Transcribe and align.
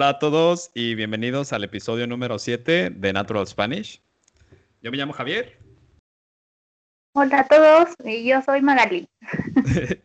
Hola 0.00 0.08
a 0.08 0.18
todos 0.18 0.70
y 0.72 0.94
bienvenidos 0.94 1.52
al 1.52 1.62
episodio 1.62 2.06
número 2.06 2.38
7 2.38 2.88
de 2.88 3.12
Natural 3.12 3.46
Spanish. 3.46 4.00
Yo 4.80 4.90
me 4.90 4.96
llamo 4.96 5.12
Javier. 5.12 5.58
Hola 7.14 7.40
a 7.40 7.46
todos 7.46 7.90
y 8.02 8.26
yo 8.26 8.40
soy 8.40 8.62
Magali. 8.62 9.06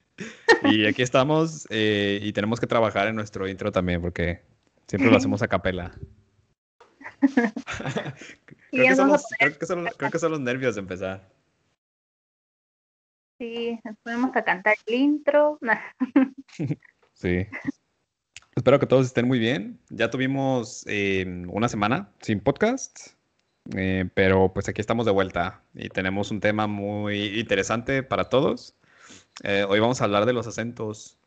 y 0.66 0.86
aquí 0.86 1.02
estamos 1.02 1.66
eh, 1.70 2.20
y 2.22 2.34
tenemos 2.34 2.60
que 2.60 2.68
trabajar 2.68 3.08
en 3.08 3.16
nuestro 3.16 3.48
intro 3.48 3.72
también 3.72 4.02
porque 4.02 4.44
siempre 4.86 5.10
lo 5.10 5.16
hacemos 5.16 5.42
a 5.42 5.48
capela. 5.48 5.94
creo, 8.72 8.90
que 8.90 8.96
son 8.98 9.08
los, 9.08 9.24
creo, 9.40 10.12
que 10.12 10.20
son, 10.20 10.32
los 10.32 10.42
nervios 10.42 10.76
de 10.76 10.82
empezar. 10.82 11.26
Sí, 13.40 13.80
nos 13.86 13.96
ponemos 14.00 14.36
a 14.36 14.44
cantar 14.44 14.76
el 14.88 14.94
intro. 14.94 15.58
sí. 17.14 17.48
Espero 18.56 18.80
que 18.80 18.86
todos 18.86 19.06
estén 19.06 19.28
muy 19.28 19.38
bien. 19.38 19.78
Ya 19.90 20.10
tuvimos 20.10 20.86
eh, 20.88 21.26
una 21.50 21.68
semana 21.68 22.10
sin 22.22 22.40
podcast, 22.40 23.10
eh, 23.76 24.10
pero 24.14 24.54
pues 24.54 24.70
aquí 24.70 24.80
estamos 24.80 25.06
de 25.06 25.12
vuelta 25.12 25.62
y 25.74 25.90
tenemos 25.90 26.32
un 26.32 26.40
tema 26.40 26.66
muy 26.66 27.38
interesante 27.38 28.02
para 28.02 28.30
todos. 28.30 28.74
Eh, 29.44 29.66
hoy 29.68 29.82
vamos 29.82 30.00
a 30.00 30.06
hablar 30.06 30.26
de 30.26 30.32
los 30.32 30.48
acentos 30.48 31.18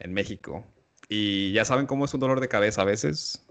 en 0.00 0.12
México. 0.12 0.66
Y 1.08 1.52
ya 1.52 1.64
saben 1.64 1.86
cómo 1.86 2.04
es 2.04 2.14
un 2.14 2.20
dolor 2.20 2.40
de 2.40 2.48
cabeza 2.48 2.82
a 2.82 2.84
veces. 2.84 3.46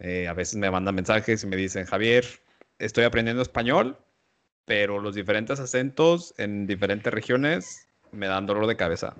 a 0.00 0.32
veces 0.32 0.56
me 0.56 0.70
mandan 0.70 0.94
mensajes 0.94 1.44
y 1.44 1.46
me 1.46 1.56
dicen, 1.56 1.84
Javier, 1.84 2.24
estoy 2.78 3.04
aprendiendo 3.04 3.42
español, 3.42 3.98
pero 4.64 4.98
los 4.98 5.14
diferentes 5.14 5.60
acentos 5.60 6.34
en 6.38 6.66
diferentes 6.66 7.12
regiones 7.12 7.86
me 8.12 8.28
dan 8.28 8.46
dolor 8.46 8.66
de 8.66 8.76
cabeza. 8.76 9.14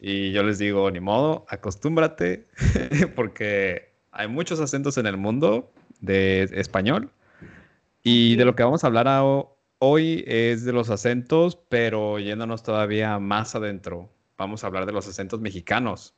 Y 0.00 0.32
yo 0.32 0.42
les 0.42 0.58
digo, 0.58 0.90
ni 0.90 1.00
modo, 1.00 1.46
acostúmbrate, 1.48 2.46
porque 3.16 3.90
hay 4.12 4.28
muchos 4.28 4.60
acentos 4.60 4.98
en 4.98 5.06
el 5.06 5.16
mundo 5.16 5.70
de 6.00 6.48
español. 6.52 7.10
Y 8.02 8.36
de 8.36 8.44
lo 8.44 8.54
que 8.54 8.62
vamos 8.62 8.84
a 8.84 8.86
hablar 8.86 9.08
hoy 9.78 10.24
es 10.26 10.64
de 10.64 10.72
los 10.72 10.90
acentos, 10.90 11.58
pero 11.68 12.18
yéndonos 12.18 12.62
todavía 12.62 13.18
más 13.18 13.54
adentro. 13.54 14.08
Vamos 14.38 14.62
a 14.62 14.68
hablar 14.68 14.86
de 14.86 14.92
los 14.92 15.08
acentos 15.08 15.40
mexicanos. 15.40 16.14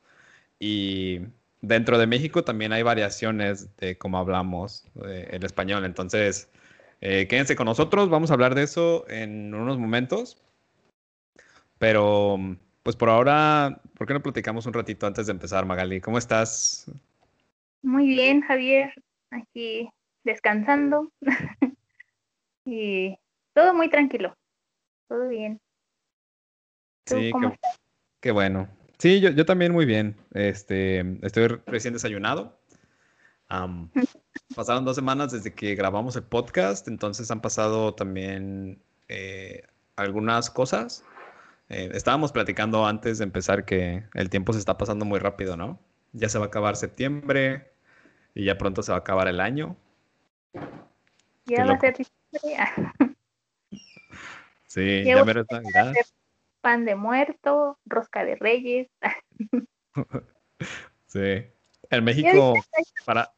Y 0.59 1.21
dentro 1.61 1.97
de 1.97 2.07
México 2.07 2.43
también 2.43 2.73
hay 2.73 2.83
variaciones 2.83 3.75
de 3.77 3.97
cómo 3.97 4.17
hablamos 4.17 4.85
eh, 5.05 5.29
el 5.31 5.43
español. 5.43 5.85
Entonces, 5.85 6.49
eh, 7.01 7.27
quédense 7.27 7.55
con 7.55 7.65
nosotros, 7.65 8.09
vamos 8.09 8.29
a 8.29 8.33
hablar 8.33 8.55
de 8.55 8.63
eso 8.63 9.05
en 9.09 9.53
unos 9.53 9.77
momentos. 9.77 10.37
Pero 11.77 12.37
pues 12.89 12.95
por 12.95 13.11
ahora, 13.11 13.79
¿por 13.93 14.07
qué 14.07 14.15
no 14.15 14.23
platicamos 14.23 14.65
un 14.65 14.73
ratito 14.73 15.05
antes 15.05 15.27
de 15.27 15.31
empezar, 15.31 15.63
Magali? 15.63 16.01
¿Cómo 16.01 16.17
estás? 16.17 16.89
Muy 17.83 18.07
bien, 18.07 18.41
Javier. 18.41 18.91
Aquí 19.29 19.87
descansando. 20.23 21.11
y 22.65 23.15
todo 23.53 23.75
muy 23.75 23.91
tranquilo. 23.91 24.35
Todo 25.07 25.27
bien. 25.27 25.61
Sí, 27.05 27.31
qué, 28.21 28.31
bueno. 28.31 28.67
Sí, 28.97 29.21
yo, 29.21 29.29
yo, 29.29 29.45
también 29.45 29.71
muy 29.71 29.85
bien. 29.85 30.15
Este, 30.33 31.01
estoy 31.21 31.45
recién 31.67 31.93
desayunado. 31.93 32.59
pasaron 34.55 34.83
dos 34.83 34.95
semanas 34.95 35.31
desde 35.31 35.53
que 35.53 35.75
grabamos 35.75 36.15
el 36.15 36.23
podcast, 36.23 36.87
entonces 36.87 37.29
han 37.29 37.41
pasado 37.41 37.93
también 37.93 38.81
eh, 39.09 39.61
algunas 39.95 40.49
cosas. 40.49 41.03
Eh, 41.69 41.91
estábamos 41.93 42.31
platicando 42.31 42.85
antes 42.85 43.19
de 43.19 43.23
empezar 43.23 43.63
que 43.63 44.03
el 44.15 44.29
tiempo 44.29 44.53
se 44.53 44.59
está 44.59 44.77
pasando 44.77 45.05
muy 45.05 45.19
rápido, 45.19 45.55
¿no? 45.55 45.79
Ya 46.13 46.27
se 46.27 46.39
va 46.39 46.45
a 46.45 46.47
acabar 46.47 46.75
septiembre 46.75 47.71
y 48.33 48.45
ya 48.45 48.57
pronto 48.57 48.81
se 48.81 48.91
va 48.91 48.97
a 48.97 49.01
acabar 49.01 49.27
el 49.27 49.39
año. 49.39 49.77
Ya 51.45 51.65
va 51.65 51.73
a 51.73 51.79
ser 51.79 51.95
Sí, 54.65 55.03
ya 55.03 55.23
me 55.23 55.33
Navidad. 55.33 55.93
Pan 56.61 56.85
de 56.85 56.95
muerto, 56.95 57.79
rosca 57.85 58.23
de 58.25 58.35
reyes. 58.35 58.87
sí. 61.07 61.45
En 61.89 62.03
México, 62.03 62.53
para, 63.05 63.31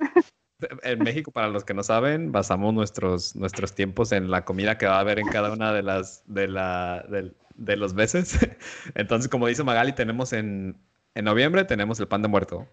en 0.83 0.99
México, 0.99 1.31
para 1.31 1.47
los 1.47 1.63
que 1.63 1.73
no 1.73 1.83
saben, 1.83 2.33
basamos 2.33 2.73
nuestros, 2.73 3.35
nuestros 3.35 3.73
tiempos 3.75 4.11
en 4.11 4.29
la 4.29 4.43
comida 4.43 4.77
que 4.77 4.87
va 4.87 4.97
a 4.97 4.99
haber 4.99 5.19
en 5.19 5.27
cada 5.27 5.53
una 5.53 5.71
de 5.71 5.83
las 5.83 6.23
de 6.25 6.49
la, 6.49 7.05
de 7.09 7.31
los 7.65 7.93
meses. 7.93 8.37
Entonces, 8.95 9.29
como 9.29 9.47
dice 9.47 9.63
Magali, 9.63 9.93
tenemos 9.93 10.33
en, 10.33 10.77
en 11.15 11.25
noviembre 11.25 11.65
tenemos 11.65 11.99
el 11.99 12.07
pan 12.07 12.21
de 12.21 12.27
muerto, 12.27 12.67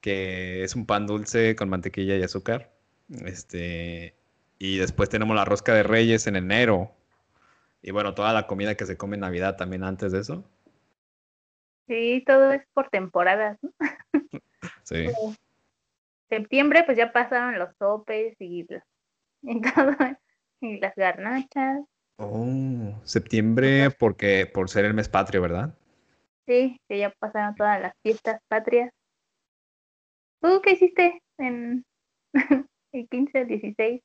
que 0.00 0.64
es 0.64 0.74
un 0.74 0.86
pan 0.86 1.06
dulce 1.06 1.56
con 1.56 1.68
mantequilla 1.68 2.16
y 2.16 2.22
azúcar. 2.22 2.72
Este, 3.24 4.14
y 4.58 4.78
después 4.78 5.08
tenemos 5.08 5.34
la 5.36 5.44
rosca 5.44 5.74
de 5.74 5.82
reyes 5.82 6.26
en 6.26 6.36
enero. 6.36 6.92
Y 7.82 7.90
bueno, 7.92 8.14
toda 8.14 8.32
la 8.32 8.46
comida 8.46 8.74
que 8.74 8.86
se 8.86 8.96
come 8.96 9.14
en 9.14 9.20
Navidad 9.20 9.56
también 9.56 9.84
antes 9.84 10.12
de 10.12 10.20
eso. 10.20 10.44
Sí, 11.86 12.22
todo 12.26 12.52
es 12.52 12.62
por 12.74 12.88
temporadas. 12.90 13.58
Sí. 14.82 15.06
Septiembre, 16.28 16.82
pues 16.84 16.96
ya 16.96 17.12
pasaron 17.12 17.58
los 17.58 17.74
topes 17.76 18.34
y, 18.38 18.66
y, 19.42 19.60
todo, 19.60 19.96
y 20.60 20.78
las 20.80 20.94
garnachas. 20.96 21.80
Oh, 22.20 23.00
septiembre 23.04 23.90
porque 23.92 24.46
por 24.46 24.68
ser 24.68 24.84
el 24.84 24.94
mes 24.94 25.08
patrio, 25.08 25.40
¿verdad? 25.40 25.72
Sí, 26.46 26.80
que 26.88 26.98
ya 26.98 27.10
pasaron 27.20 27.54
todas 27.54 27.80
las 27.80 27.92
fiestas 28.02 28.40
patrias. 28.48 28.90
¿Tú 30.40 30.60
qué 30.62 30.72
hiciste 30.72 31.22
en 31.38 31.84
el 32.92 33.08
15, 33.08 33.40
el 33.40 33.48
16? 33.48 34.00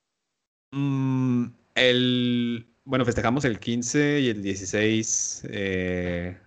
Mm, 0.73 1.45
el, 1.73 2.67
bueno, 2.83 3.05
festejamos 3.05 3.45
el 3.45 3.59
15 3.59 4.19
y 4.19 4.29
el 4.29 4.43
16. 4.43 5.47
Eh, 5.49 6.37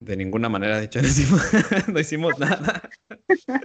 de 0.00 0.16
ninguna 0.16 0.48
manera, 0.48 0.78
de 0.78 0.86
hecho, 0.86 1.00
no 1.02 1.08
hicimos, 1.08 1.42
no 1.88 2.00
hicimos 2.00 2.38
nada. 2.38 2.90
¿No 3.46 3.58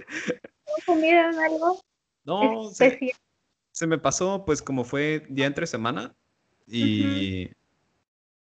comieron 0.86 1.34
algo? 1.40 1.80
No, 2.24 2.70
se, 2.70 2.98
se, 3.72 3.86
me 3.86 3.98
pasó, 3.98 4.44
pues 4.44 4.62
como 4.62 4.84
fue 4.84 5.26
día 5.28 5.46
entre 5.46 5.66
semana, 5.66 6.14
y, 6.70 7.50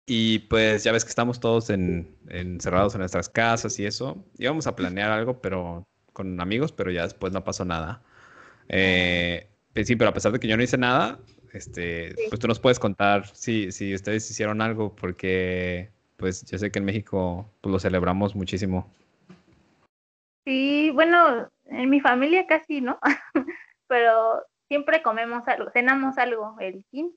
y 0.05 0.39
pues 0.39 0.83
ya 0.83 0.91
ves 0.91 1.03
que 1.03 1.09
estamos 1.09 1.39
todos 1.39 1.69
en, 1.69 2.15
encerrados 2.29 2.93
en 2.95 2.99
nuestras 2.99 3.29
casas 3.29 3.79
y 3.79 3.85
eso. 3.85 4.23
Íbamos 4.37 4.67
a 4.67 4.75
planear 4.75 5.11
algo, 5.11 5.41
pero 5.41 5.87
con 6.11 6.39
amigos, 6.39 6.71
pero 6.71 6.91
ya 6.91 7.03
después 7.03 7.33
no 7.33 7.43
pasó 7.43 7.65
nada. 7.65 8.03
Eh, 8.69 9.47
pues 9.73 9.87
sí, 9.87 9.95
pero 9.95 10.09
a 10.09 10.13
pesar 10.13 10.31
de 10.31 10.39
que 10.39 10.47
yo 10.47 10.57
no 10.57 10.63
hice 10.63 10.77
nada, 10.77 11.19
este, 11.53 12.15
pues 12.29 12.39
tú 12.39 12.47
nos 12.47 12.59
puedes 12.59 12.79
contar 12.79 13.27
si, 13.35 13.71
si 13.71 13.93
ustedes 13.93 14.29
hicieron 14.29 14.61
algo, 14.61 14.95
porque 14.95 15.89
pues 16.17 16.45
yo 16.45 16.57
sé 16.57 16.71
que 16.71 16.79
en 16.79 16.85
México 16.85 17.49
pues, 17.61 17.71
lo 17.71 17.79
celebramos 17.79 18.35
muchísimo. 18.35 18.91
Sí, 20.45 20.91
bueno, 20.93 21.49
en 21.65 21.89
mi 21.89 22.01
familia 22.01 22.45
casi 22.47 22.81
no, 22.81 22.99
pero 23.87 24.43
siempre 24.67 25.01
comemos 25.01 25.47
algo, 25.47 25.71
cenamos 25.71 26.17
algo 26.17 26.55
el 26.59 26.85
15 26.91 27.15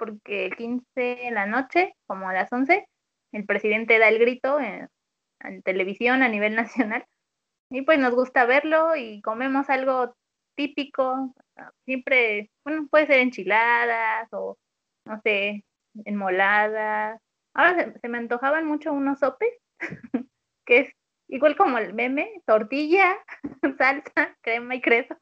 porque 0.00 0.46
el 0.46 0.56
15 0.56 1.26
en 1.26 1.34
la 1.34 1.44
noche, 1.44 1.94
como 2.06 2.28
a 2.28 2.32
las 2.32 2.50
11, 2.50 2.88
el 3.32 3.44
presidente 3.44 3.98
da 3.98 4.08
el 4.08 4.18
grito 4.18 4.58
en, 4.58 4.88
televisión 5.62 6.22
a 6.22 6.28
nivel 6.28 6.56
nacional 6.56 7.04
y 7.70 7.82
pues 7.82 7.98
nos 7.98 8.14
gusta 8.14 8.46
verlo 8.46 8.96
y 8.96 9.20
comemos 9.20 9.68
algo 9.70 10.16
típico, 10.56 11.34
siempre, 11.84 12.50
bueno, 12.64 12.88
puede 12.90 13.06
ser 13.06 13.20
enchiladas 13.20 14.28
o 14.32 14.58
no 15.04 15.20
sé, 15.22 15.64
enmoladas. 16.04 17.20
Ahora 17.54 17.92
se, 18.00 18.08
me 18.08 18.18
antojaban 18.18 18.66
mucho 18.66 18.92
unos 18.92 19.18
sopes, 19.18 19.52
que 20.66 20.78
es 20.78 20.92
igual 21.28 21.56
como 21.56 21.78
el 21.78 21.92
meme, 21.94 22.42
tortilla, 22.46 23.16
salsa, 23.78 24.36
crema 24.40 24.74
y 24.76 24.80
queso, 24.80 25.16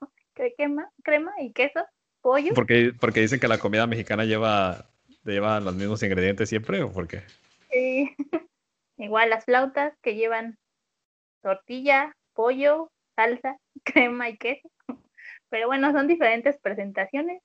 crema, 0.57 0.89
crema 1.03 1.33
y 1.41 1.53
queso 1.53 1.85
pollo. 2.29 2.53
Porque, 2.55 2.93
porque 3.01 3.21
dicen 3.21 3.41
que 3.41 3.49
la 3.49 3.59
comida 3.59 3.87
mexicana 3.87 4.25
lleva, 4.25 4.85
lleva 5.25 5.61
los 5.61 5.75
mismos 5.75 6.03
ingredientes 6.03 6.51
siempre 6.51 6.83
o 6.83 6.93
por 6.93 7.09
qué? 7.09 7.23
Sí. 7.71 8.15
Igual 8.99 9.31
las 9.31 9.47
flautas 9.47 9.95
que 10.03 10.15
llevan 10.15 10.59
tortilla, 11.41 12.15
pollo, 12.35 12.91
salsa, 13.17 13.57
crema 13.85 14.29
y 14.29 14.37
queso. 14.37 14.69
Pero 15.49 15.69
bueno, 15.69 15.91
son 15.93 16.07
diferentes 16.07 16.59
presentaciones. 16.59 17.41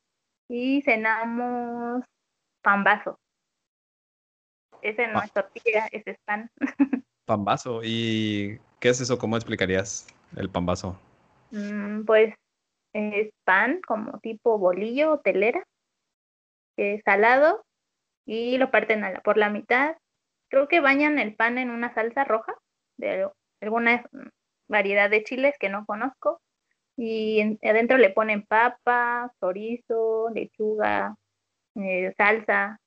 Y 0.50 0.82
cenamos 0.82 2.04
pambazo. 2.62 3.18
Ese 4.82 5.08
no 5.08 5.22
es 5.22 5.32
tortilla, 5.32 5.88
ese 5.92 6.12
es 6.12 6.18
pan. 6.26 6.52
Pambazo. 7.26 7.80
¿Y 7.82 8.60
qué 8.82 8.90
es 8.90 9.00
eso? 9.00 9.18
¿Cómo 9.18 9.38
explicarías 9.38 10.08
el 10.36 10.50
pambazo? 10.50 11.00
Mm, 11.52 12.04
pues 12.04 12.36
es 12.94 13.32
pan 13.44 13.82
como 13.86 14.20
tipo 14.20 14.58
bolillo 14.58 15.14
o 15.14 15.20
telera, 15.20 15.64
que 16.76 16.96
es 16.96 17.04
salado 17.04 17.66
y 18.26 18.58
lo 18.58 18.72
parten 18.72 19.04
por 19.24 19.38
la 19.38 19.50
mitad. 19.50 19.98
Creo 20.50 20.68
que 20.68 20.80
bañan 20.80 21.20
el 21.20 21.36
pan 21.36 21.58
en 21.58 21.72
una 21.72 21.94
salsa 21.94 22.24
roja 22.24 22.54
de 22.98 23.28
alguna 23.62 24.06
variedad 24.68 25.10
de 25.10 25.24
chiles 25.24 25.56
que 25.60 25.70
no 25.70 25.86
conozco. 25.86 26.42
Y 26.96 27.58
adentro 27.68 27.98
le 27.98 28.12
ponen 28.12 28.44
papa, 28.44 29.32
chorizo, 29.40 30.30
lechuga, 30.30 31.16
eh, 31.76 32.14
salsa 32.18 32.80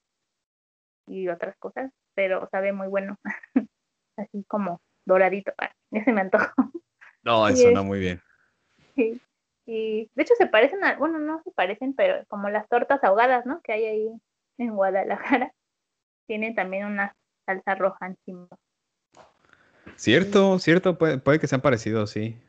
y 1.08 1.29
otras 1.29 1.56
cosas, 1.58 1.91
pero 2.14 2.49
sabe 2.50 2.73
muy 2.73 2.87
bueno. 2.87 3.17
Así 4.17 4.44
como 4.47 4.81
doradito. 5.05 5.53
Ya 5.91 6.05
se 6.05 6.12
me 6.12 6.20
antojó. 6.20 6.53
No, 7.23 7.49
eso 7.49 7.62
suena 7.62 7.82
muy 7.82 7.99
bien. 7.99 8.23
Sí. 8.94 9.20
Y 9.67 10.11
de 10.15 10.23
hecho 10.23 10.35
se 10.39 10.47
parecen 10.47 10.85
a, 10.85 10.97
bueno, 10.97 11.19
no 11.19 11.43
se 11.43 11.51
parecen, 11.51 11.95
pero 11.95 12.25
como 12.29 12.49
las 12.49 12.69
tortas 12.69 13.03
ahogadas, 13.03 13.45
¿no? 13.47 13.61
Que 13.63 13.73
hay 13.73 13.85
ahí 13.85 14.11
en 14.59 14.75
Guadalajara. 14.75 15.53
Tienen 16.27 16.55
también 16.55 16.87
una 16.87 17.15
salsa 17.45 17.75
roja 17.75 18.07
encima. 18.07 18.49
Cierto, 19.97 20.59
cierto, 20.59 20.99
puede, 20.99 21.19
puede 21.19 21.39
que 21.39 21.47
sean 21.47 21.61
parecidos, 21.61 22.11
sí. 22.11 22.41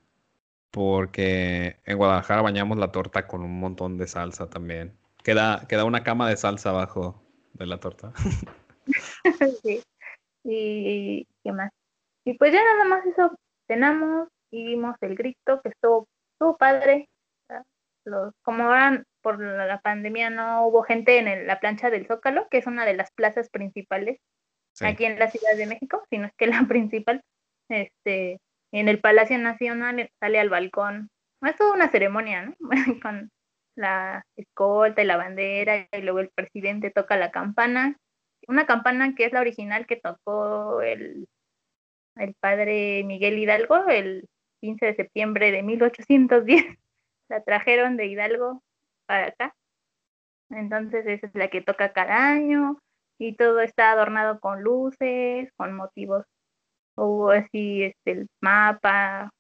Porque 0.72 1.80
en 1.86 1.98
Guadalajara 1.98 2.42
bañamos 2.42 2.78
la 2.78 2.92
torta 2.92 3.28
con 3.28 3.42
un 3.42 3.60
montón 3.60 3.98
de 3.98 4.08
salsa 4.08 4.50
también. 4.50 4.98
Queda, 5.24 5.66
queda 5.68 5.86
una 5.86 6.04
cama 6.04 6.30
de 6.30 6.38
salsa 6.38 6.70
abajo 6.70 7.22
de 7.54 7.66
la 7.66 7.80
torta. 7.80 8.14
sí. 9.64 9.84
Y 10.44 11.28
qué 11.44 11.52
más. 11.52 11.72
Y 12.24 12.34
pues 12.38 12.54
ya 12.54 12.64
nada 12.64 12.86
más 12.86 13.06
eso 13.06 13.32
cenamos 13.68 14.30
y 14.52 14.66
vimos 14.66 14.96
el 15.02 15.16
grito 15.16 15.62
que 15.62 15.70
estuvo, 15.70 16.08
estuvo 16.38 16.58
padre. 16.58 17.10
Los, 18.06 18.34
como 18.42 18.64
ahora 18.64 19.04
por 19.22 19.40
la 19.40 19.82
pandemia 19.82 20.30
no 20.30 20.66
hubo 20.68 20.84
gente 20.84 21.18
en 21.18 21.46
la 21.46 21.60
plancha 21.60 21.90
del 21.90 22.08
Zócalo, 22.08 22.48
que 22.50 22.60
es 22.60 22.68
una 22.68 22.86
de 22.86 22.94
las 22.94 23.12
plazas 23.12 23.50
principales 23.50 24.20
aquí 24.80 25.06
en 25.06 25.20
la 25.20 25.30
Ciudad 25.30 25.58
de 25.58 25.66
México, 25.66 26.04
sino 26.10 26.28
es 26.28 26.34
que 26.38 26.48
la 26.48 26.64
principal, 26.70 27.22
este, 27.70 28.40
en 28.72 28.88
el 28.88 29.02
Palacio 29.02 29.38
Nacional 29.38 30.10
sale 30.20 30.40
al 30.40 30.50
balcón. 30.50 31.10
Es 31.42 31.56
toda 31.56 31.74
una 31.74 31.90
ceremonia, 31.90 32.46
¿no? 32.46 32.56
Con 33.02 33.30
la 33.76 34.24
escolta 34.36 35.02
y 35.02 35.06
la 35.06 35.18
bandera, 35.18 35.88
y 35.92 36.02
luego 36.02 36.20
el 36.20 36.30
presidente 36.30 36.92
toca 36.92 37.18
la 37.18 37.32
campana. 37.32 37.98
Una 38.48 38.66
campana 38.66 39.16
que 39.16 39.26
es 39.26 39.34
la 39.34 39.42
original 39.42 39.86
que 39.86 39.98
tocó 39.98 40.82
el, 40.82 41.28
el 42.16 42.34
padre 42.40 43.04
Miguel 43.04 43.38
Hidalgo 43.38 43.88
el 43.90 44.28
15 44.62 44.86
de 44.86 44.96
septiembre 44.96 45.52
de 45.52 45.64
1810. 45.64 46.66
La 47.30 47.44
trajeron 47.44 47.98
de 47.98 48.08
Hidalgo 48.08 48.64
para 49.06 49.28
acá. 49.28 49.56
Entonces 50.50 51.06
esa 51.06 51.28
es 51.28 51.36
la 51.36 51.50
que 51.50 51.62
toca 51.62 51.92
cada 51.92 52.30
año 52.30 52.80
y 53.20 53.36
todo 53.36 53.60
está 53.60 53.92
adornado 53.92 54.40
con 54.40 54.62
luces, 54.62 55.52
con 55.58 55.76
motivos 55.76 56.26
hubo 56.98 57.32
así 57.32 57.84
este, 57.84 58.12
el 58.12 58.28
mapa 58.42 59.32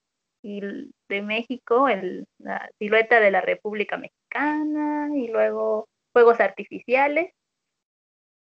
y 0.43 0.61
de 1.09 1.21
México, 1.21 1.89
el, 1.89 2.25
la 2.37 2.69
silueta 2.79 3.19
de 3.19 3.31
la 3.31 3.41
República 3.41 3.97
Mexicana 3.97 5.09
y 5.15 5.27
luego 5.27 5.87
fuegos 6.13 6.39
artificiales. 6.39 7.33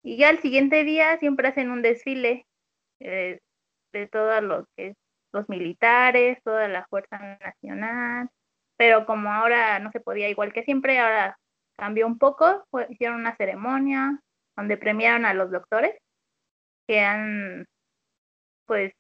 Y 0.02 0.18
ya 0.18 0.30
el 0.30 0.38
siguiente 0.40 0.84
día 0.84 1.16
siempre 1.18 1.48
hacen 1.48 1.70
un 1.70 1.82
desfile 1.82 2.44
eh, 3.00 3.38
de 3.92 4.08
todos 4.08 4.42
los, 4.42 4.66
los 5.34 5.48
militares, 5.48 6.38
toda 6.44 6.68
la 6.68 6.86
Fuerza 6.86 7.18
Nacional, 7.18 8.30
pero 8.76 9.04
como 9.04 9.32
ahora 9.32 9.78
no 9.80 9.90
se 9.90 10.00
podía 10.00 10.28
igual 10.28 10.52
que 10.52 10.62
siempre, 10.62 10.98
ahora 10.98 11.36
cambió 11.76 12.06
un 12.06 12.18
poco, 12.18 12.64
hicieron 12.88 13.20
una 13.20 13.36
ceremonia 13.36 14.18
donde 14.56 14.76
premiaron 14.76 15.24
a 15.24 15.34
los 15.34 15.50
doctores 15.50 15.96
que 16.86 17.00
han 17.00 17.66
pues 18.66 18.92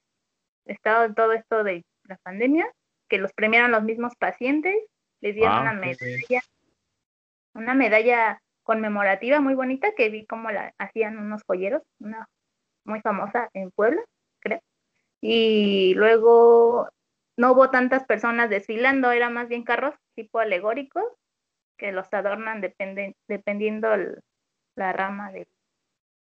estado 0.66 1.04
en 1.04 1.14
todo 1.14 1.32
esto 1.32 1.62
de 1.64 1.84
la 2.04 2.16
pandemia, 2.16 2.70
que 3.08 3.18
los 3.18 3.32
premiaron 3.32 3.70
los 3.70 3.84
mismos 3.84 4.14
pacientes, 4.16 4.74
les 5.20 5.34
dieron 5.34 5.60
una 5.60 5.72
medalla, 5.72 6.42
una 7.54 7.74
medalla 7.74 8.40
conmemorativa 8.64 9.40
muy 9.40 9.54
bonita 9.54 9.92
que 9.96 10.08
vi 10.08 10.26
como 10.26 10.50
la 10.50 10.74
hacían 10.78 11.18
unos 11.18 11.42
joyeros, 11.46 11.82
una 12.00 12.28
muy 12.84 13.00
famosa 13.00 13.48
en 13.52 13.70
Puebla. 13.70 14.02
Y 15.26 15.94
luego 15.94 16.90
no 17.38 17.52
hubo 17.52 17.70
tantas 17.70 18.04
personas 18.04 18.50
desfilando, 18.50 19.10
era 19.10 19.30
más 19.30 19.48
bien 19.48 19.64
carros 19.64 19.94
tipo 20.14 20.38
alegóricos 20.38 21.04
que 21.78 21.92
los 21.92 22.12
adornan 22.12 22.60
depende, 22.60 23.16
dependiendo 23.26 23.88
la 24.76 24.92
rama 24.92 25.32
de, 25.32 25.48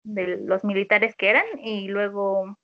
de 0.03 0.37
los 0.37 0.63
militares 0.63 1.15
que 1.15 1.29
eran 1.29 1.45
y 1.59 1.87
luego 1.87 2.57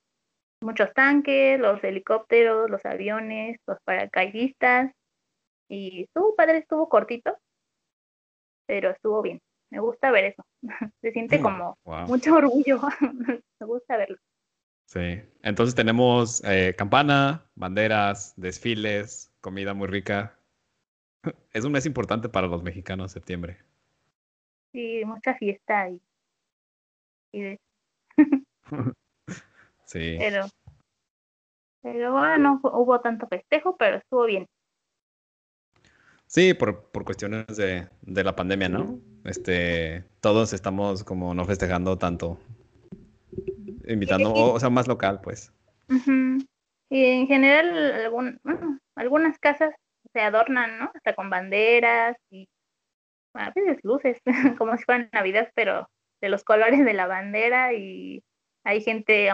muchos 0.64 0.92
tanques, 0.96 1.60
los 1.60 1.84
helicópteros, 1.84 2.72
los 2.72 2.84
aviones, 2.86 3.60
los 3.68 3.78
paracaidistas. 3.84 4.92
Y 5.70 6.06
estuvo 6.06 6.36
padre, 6.36 6.58
estuvo 6.58 6.90
cortito, 6.90 7.38
pero 8.66 8.90
estuvo 8.90 9.22
bien. 9.22 9.40
Me 9.72 9.80
gusta 9.80 10.10
ver 10.10 10.26
eso. 10.26 10.44
Se 11.02 11.12
siente 11.12 11.38
mm, 11.38 11.44
como 11.44 11.78
mucho 12.08 12.34
orgullo. 12.36 12.82
Me 13.60 13.66
gusta 13.68 13.98
verlo. 13.98 14.18
Sí, 14.96 15.22
entonces 15.44 15.76
tenemos 15.76 16.42
eh, 16.46 16.74
campana, 16.78 17.46
banderas, 17.56 18.34
desfiles, 18.38 19.30
comida 19.42 19.74
muy 19.74 19.88
rica. 19.88 20.40
Es 21.52 21.66
un 21.66 21.74
mes 21.74 21.86
importante 21.86 22.30
para 22.30 22.48
los 22.48 22.64
mexicanos, 22.64 23.12
septiembre. 23.12 23.58
Sí, 24.72 25.04
mucha 25.06 25.34
fiesta 25.36 25.90
y, 25.90 26.02
y 27.34 27.42
de... 27.42 27.60
Sí. 29.86 30.16
Pero, 30.18 30.48
pero 31.82 32.12
bueno, 32.14 32.38
no 32.38 32.60
hubo 32.64 33.00
tanto 33.00 33.28
festejo, 33.28 33.78
pero 33.78 33.98
estuvo 33.98 34.26
bien. 34.26 34.48
Sí, 36.26 36.54
por, 36.56 36.90
por 36.90 37.06
cuestiones 37.06 37.46
de, 37.56 37.88
de, 38.02 38.24
la 38.24 38.36
pandemia, 38.36 38.68
¿no? 38.68 39.00
Este, 39.26 40.06
todos 40.22 40.54
estamos 40.54 41.04
como 41.04 41.36
no 41.36 41.46
festejando 41.46 41.98
tanto. 41.98 42.40
Invitando, 43.88 44.34
o, 44.34 44.60
sea, 44.60 44.70
más 44.70 44.88
local, 44.88 45.20
pues. 45.22 45.52
Y 46.90 47.06
en 47.06 47.28
general, 47.28 47.94
algún, 47.94 48.40
algunas 48.96 49.38
casas 49.40 49.74
se 50.14 50.22
adornan, 50.22 50.80
¿no? 50.80 50.92
Hasta 50.94 51.14
con 51.14 51.30
banderas 51.30 52.16
y 52.30 52.48
a 53.34 53.52
veces 53.52 53.80
luces, 53.84 54.22
como 54.58 54.78
si 54.78 54.84
fueran 54.84 55.10
Navidad, 55.12 55.52
pero 55.56 55.90
de 56.22 56.30
los 56.30 56.44
colores 56.44 56.84
de 56.86 56.94
la 56.94 57.08
bandera 57.08 57.74
y 57.74 58.24
hay 58.64 58.82
gente 58.82 59.30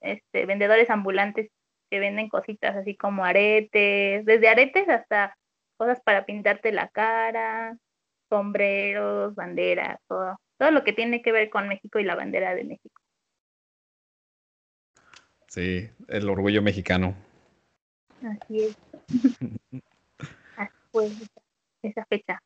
este, 0.00 0.46
vendedores 0.46 0.90
ambulantes 0.90 1.50
que 1.90 2.00
venden 2.00 2.28
cositas 2.28 2.74
así 2.76 2.96
como 2.96 3.24
aretes, 3.24 4.24
desde 4.24 4.48
aretes 4.48 4.88
hasta 4.88 5.36
cosas 5.76 6.00
para 6.02 6.24
pintarte 6.24 6.72
la 6.72 6.88
cara, 6.88 7.76
sombreros, 8.28 9.34
banderas, 9.34 9.98
todo, 10.08 10.38
todo 10.58 10.70
lo 10.70 10.84
que 10.84 10.92
tiene 10.92 11.22
que 11.22 11.32
ver 11.32 11.50
con 11.50 11.68
México 11.68 11.98
y 11.98 12.04
la 12.04 12.14
bandera 12.14 12.54
de 12.54 12.64
México. 12.64 12.91
Sí, 15.52 15.90
el 16.08 16.30
orgullo 16.30 16.62
mexicano. 16.62 17.14
Así 18.22 18.60
es. 18.60 18.76
Así 20.56 20.72
fue 20.90 21.10
esa 21.82 22.06
fecha. 22.06 22.42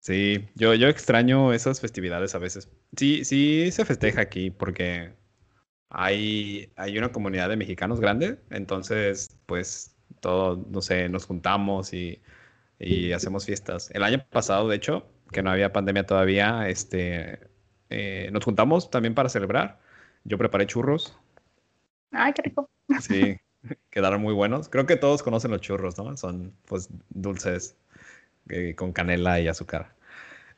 Sí, 0.00 0.48
yo, 0.54 0.72
yo 0.72 0.88
extraño 0.88 1.52
esas 1.52 1.82
festividades 1.82 2.34
a 2.34 2.38
veces. 2.38 2.70
Sí, 2.96 3.22
sí 3.26 3.70
se 3.70 3.84
festeja 3.84 4.22
aquí 4.22 4.50
porque 4.50 5.12
hay, 5.90 6.72
hay 6.76 6.96
una 6.96 7.12
comunidad 7.12 7.50
de 7.50 7.58
mexicanos 7.58 8.00
grande, 8.00 8.40
entonces 8.48 9.38
pues 9.44 9.94
todos, 10.20 10.66
no 10.68 10.80
sé, 10.80 11.10
nos 11.10 11.26
juntamos 11.26 11.92
y, 11.92 12.22
y, 12.78 13.12
hacemos 13.12 13.44
fiestas. 13.44 13.90
El 13.90 14.04
año 14.04 14.24
pasado, 14.30 14.70
de 14.70 14.76
hecho, 14.76 15.06
que 15.32 15.42
no 15.42 15.50
había 15.50 15.70
pandemia 15.70 16.06
todavía, 16.06 16.66
este, 16.66 17.40
eh, 17.90 18.30
nos 18.32 18.42
juntamos 18.42 18.90
también 18.90 19.14
para 19.14 19.28
celebrar. 19.28 19.80
Yo 20.24 20.38
preparé 20.38 20.66
churros. 20.66 21.18
Ay, 22.12 22.32
qué 22.32 22.42
rico. 22.42 22.70
Sí, 23.00 23.36
quedaron 23.90 24.22
muy 24.22 24.34
buenos. 24.34 24.68
Creo 24.68 24.86
que 24.86 24.96
todos 24.96 25.22
conocen 25.22 25.50
los 25.50 25.60
churros, 25.60 25.98
¿no? 25.98 26.16
Son 26.16 26.52
pues 26.66 26.88
dulces 27.10 27.76
eh, 28.48 28.74
con 28.74 28.92
canela 28.92 29.40
y 29.40 29.48
azúcar. 29.48 29.94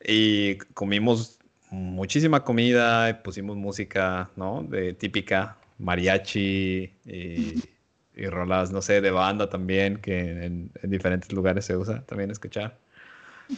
Y 0.04 0.56
comimos 0.74 1.38
muchísima 1.70 2.44
comida, 2.44 3.22
pusimos 3.22 3.56
música, 3.56 4.30
¿no? 4.36 4.62
De 4.62 4.94
típica, 4.94 5.56
mariachi 5.78 6.92
y, 7.04 7.54
y 8.14 8.26
rolas, 8.26 8.70
no 8.70 8.82
sé, 8.82 9.00
de 9.00 9.10
banda 9.10 9.48
también, 9.48 9.96
que 9.96 10.44
en, 10.44 10.70
diferentes 10.82 11.32
lugares 11.32 11.64
se 11.64 11.76
usa 11.76 12.04
también 12.06 12.30
escuchar. 12.30 12.78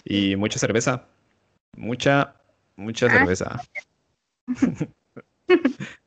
Y 0.04 0.36
mucha 0.36 0.58
cerveza, 0.58 1.06
mucha, 1.76 2.34
mucha 2.76 3.06
ah, 3.06 3.10
cerveza. 3.10 3.60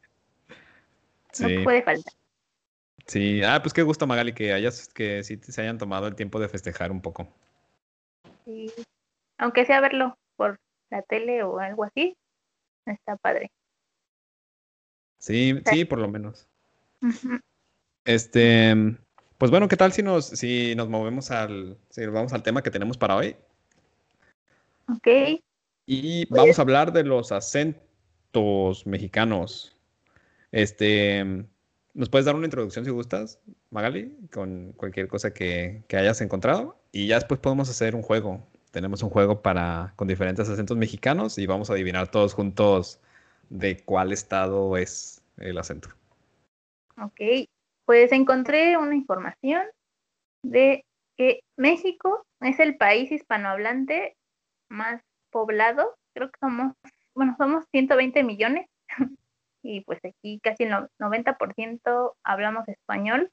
sí. 1.36 1.58
No 1.58 1.64
puede 1.64 1.84
faltar. 1.84 2.14
Sí, 3.08 3.44
ah, 3.44 3.60
pues 3.62 3.74
qué 3.74 3.84
gusto 3.84 4.08
Magali 4.08 4.34
que 4.34 4.52
hayas, 4.52 4.88
que 4.88 5.24
sí 5.24 5.38
se 5.38 5.62
hayan 5.62 5.78
tomado 5.78 6.08
el 6.08 6.16
tiempo 6.16 6.40
de 6.40 6.50
festejar 6.50 6.92
un 6.92 7.02
poco. 7.02 7.28
Sí, 8.46 8.72
aunque 9.38 9.66
sea 9.66 9.80
verlo 9.82 10.18
por 10.36 10.60
la 10.90 11.02
tele 11.04 11.44
o 11.44 11.60
algo 11.60 11.84
así, 11.84 12.18
está 12.86 13.16
padre. 13.18 13.52
Sí, 15.20 15.60
sí, 15.66 15.86
por 15.86 16.00
lo 16.00 16.08
menos. 16.08 16.48
Este, 18.06 18.74
Pues 19.38 19.52
bueno, 19.52 19.68
¿qué 19.68 19.76
tal 19.76 19.92
si 19.92 20.02
nos, 20.02 20.26
si 20.26 20.76
nos 20.76 20.88
movemos 20.88 21.30
al, 21.30 21.78
si 21.90 22.06
vamos 22.06 22.34
al 22.34 22.44
tema 22.44 22.62
que 22.62 22.72
tenemos 22.72 22.98
para 22.98 23.18
hoy? 23.18 23.36
Ok. 24.88 25.42
Y 25.86 26.26
vamos 26.30 26.58
a 26.58 26.62
hablar 26.62 26.94
de 26.94 27.04
los 27.04 27.32
acentos 27.32 28.88
mexicanos. 28.88 29.75
Este, 30.56 31.22
¿nos 31.94 32.10
puedes 32.10 32.26
dar 32.26 32.34
una 32.34 32.46
introducción 32.46 32.86
si 32.86 32.92
gustas, 32.92 33.42
Magali, 33.72 34.16
con 34.32 34.72
cualquier 34.72 35.10
cosa 35.10 35.34
que, 35.34 35.84
que 35.90 35.98
hayas 35.98 36.22
encontrado? 36.22 36.80
Y 36.94 37.08
ya 37.08 37.16
después 37.16 37.42
podemos 37.42 37.70
hacer 37.70 37.94
un 37.94 38.02
juego. 38.02 38.42
Tenemos 38.72 39.04
un 39.04 39.10
juego 39.10 39.42
para, 39.42 39.92
con 39.98 40.08
diferentes 40.08 40.48
acentos 40.48 40.78
mexicanos 40.78 41.38
y 41.40 41.46
vamos 41.46 41.70
a 41.70 41.74
adivinar 41.74 42.10
todos 42.10 42.34
juntos 42.34 43.02
de 43.50 43.84
cuál 43.84 44.14
estado 44.14 44.78
es 44.78 45.22
el 45.36 45.58
acento. 45.58 45.90
Ok, 47.02 47.50
pues 47.84 48.14
encontré 48.14 48.78
una 48.78 48.96
información 48.96 49.64
de 50.42 50.86
que 51.18 51.42
México 51.58 52.26
es 52.40 52.62
el 52.62 52.78
país 52.78 53.12
hispanohablante 53.12 54.16
más 54.70 55.02
poblado. 55.32 55.98
Creo 56.14 56.32
que 56.32 56.40
somos, 56.40 56.72
bueno, 57.14 57.36
somos 57.38 57.66
120 57.74 58.24
millones 58.24 58.68
y 59.66 59.82
pues 59.82 60.00
aquí 60.06 60.40
casi 60.44 60.64
el 60.64 60.72
90% 61.00 62.14
hablamos 62.24 62.68
español. 62.68 63.32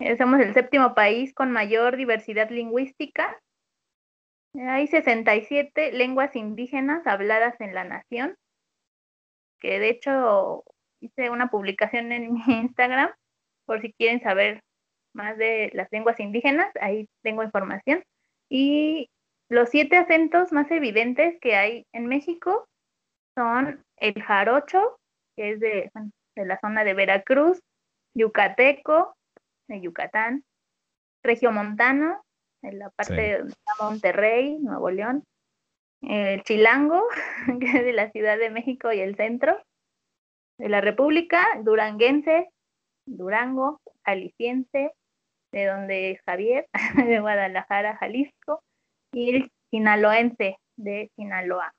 Eh, 0.00 0.16
somos 0.16 0.40
el 0.40 0.52
séptimo 0.54 0.94
país 0.94 1.32
con 1.32 1.52
mayor 1.52 1.96
diversidad 1.96 2.50
lingüística. 2.50 3.40
Hay 4.54 4.86
67 4.88 5.92
lenguas 5.92 6.34
indígenas 6.34 7.06
habladas 7.06 7.60
en 7.60 7.74
la 7.74 7.84
nación, 7.84 8.36
que 9.60 9.78
de 9.78 9.90
hecho 9.90 10.64
hice 11.00 11.30
una 11.30 11.48
publicación 11.48 12.12
en 12.12 12.32
mi 12.34 12.42
Instagram 12.46 13.10
por 13.66 13.80
si 13.80 13.92
quieren 13.92 14.20
saber 14.20 14.62
más 15.14 15.38
de 15.38 15.70
las 15.74 15.88
lenguas 15.92 16.18
indígenas, 16.20 16.70
ahí 16.80 17.08
tengo 17.22 17.42
información. 17.42 18.02
Y 18.48 19.08
los 19.48 19.70
siete 19.70 19.96
acentos 19.96 20.52
más 20.52 20.70
evidentes 20.70 21.38
que 21.40 21.56
hay 21.56 21.86
en 21.92 22.06
México 22.06 22.66
son 23.36 23.84
el 23.96 24.22
jarocho, 24.22 24.98
que 25.36 25.52
es 25.52 25.60
de, 25.60 25.90
de 26.36 26.46
la 26.46 26.58
zona 26.60 26.84
de 26.84 26.94
Veracruz, 26.94 27.60
yucateco, 28.14 29.16
de 29.68 29.80
Yucatán, 29.80 30.44
regiomontano, 31.22 32.22
en 32.62 32.78
la 32.78 32.90
parte 32.90 33.14
de 33.14 33.54
Monterrey, 33.80 34.58
Nuevo 34.58 34.90
León, 34.90 35.24
el 36.02 36.42
chilango, 36.44 37.06
que 37.60 37.66
es 37.66 37.84
de 37.84 37.92
la 37.92 38.10
Ciudad 38.10 38.38
de 38.38 38.50
México 38.50 38.92
y 38.92 39.00
el 39.00 39.16
centro 39.16 39.58
de 40.58 40.68
la 40.68 40.80
República, 40.80 41.46
duranguense, 41.62 42.48
Durango, 43.06 43.80
jalisciense, 44.04 44.92
de 45.52 45.66
donde 45.66 46.12
es 46.12 46.20
Javier, 46.26 46.66
de 46.96 47.20
Guadalajara, 47.20 47.96
Jalisco, 47.96 48.62
y 49.12 49.36
el 49.36 49.50
sinaloense 49.70 50.56
de 50.76 51.10
Sinaloa. 51.16 51.72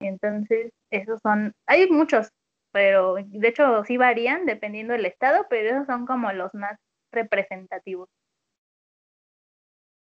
Entonces, 0.00 0.72
esos 0.90 1.20
son, 1.22 1.52
hay 1.66 1.88
muchos, 1.88 2.30
pero 2.72 3.16
de 3.16 3.48
hecho 3.48 3.84
sí 3.84 3.96
varían 3.96 4.46
dependiendo 4.46 4.94
del 4.94 5.06
estado, 5.06 5.46
pero 5.48 5.70
esos 5.70 5.86
son 5.86 6.06
como 6.06 6.32
los 6.32 6.52
más 6.54 6.78
representativos. 7.12 8.08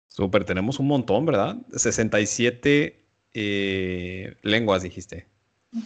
Súper, 0.07 0.45
tenemos 0.45 0.79
un 0.79 0.87
montón, 0.87 1.25
¿verdad? 1.25 1.55
67 1.71 3.05
eh, 3.33 4.35
lenguas, 4.41 4.83
dijiste. 4.83 5.27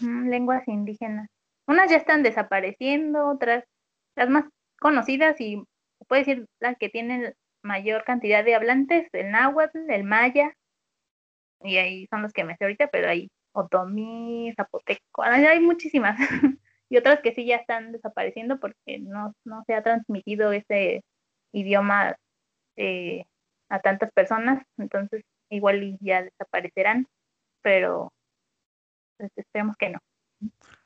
lenguas 0.01 0.67
indígenas. 0.67 1.29
Unas 1.67 1.89
ya 1.89 1.97
están 1.97 2.23
desapareciendo, 2.23 3.27
otras 3.27 3.63
las 4.15 4.29
más 4.29 4.45
conocidas 4.79 5.39
y 5.39 5.63
puede 6.07 6.21
decir 6.23 6.45
las 6.59 6.77
que 6.77 6.89
tienen 6.89 7.33
mayor 7.61 8.03
cantidad 8.03 8.43
de 8.43 8.55
hablantes, 8.55 9.07
el 9.13 9.31
náhuatl, 9.31 9.89
el 9.89 10.03
maya, 10.03 10.53
y 11.61 11.77
ahí 11.77 12.07
son 12.07 12.21
los 12.21 12.33
que 12.33 12.43
me 12.43 12.55
sé 12.57 12.65
ahorita, 12.65 12.87
pero 12.87 13.09
hay 13.09 13.29
otomí, 13.53 14.53
zapoteco, 14.55 15.23
hay 15.23 15.59
muchísimas. 15.59 16.17
y 16.89 16.97
otras 16.97 17.21
que 17.21 17.33
sí 17.33 17.45
ya 17.45 17.57
están 17.57 17.91
desapareciendo 17.91 18.59
porque 18.59 18.99
no, 18.99 19.33
no 19.43 19.63
se 19.65 19.73
ha 19.73 19.83
transmitido 19.83 20.51
ese 20.51 21.03
idioma 21.53 22.15
eh, 22.75 23.25
a 23.69 23.79
tantas 23.79 24.11
personas, 24.11 24.63
entonces 24.77 25.23
igual 25.49 25.97
ya 26.01 26.23
desaparecerán, 26.23 27.07
pero 27.61 28.11
pues, 29.17 29.31
esperemos 29.35 29.75
que 29.77 29.89
no. 29.89 29.99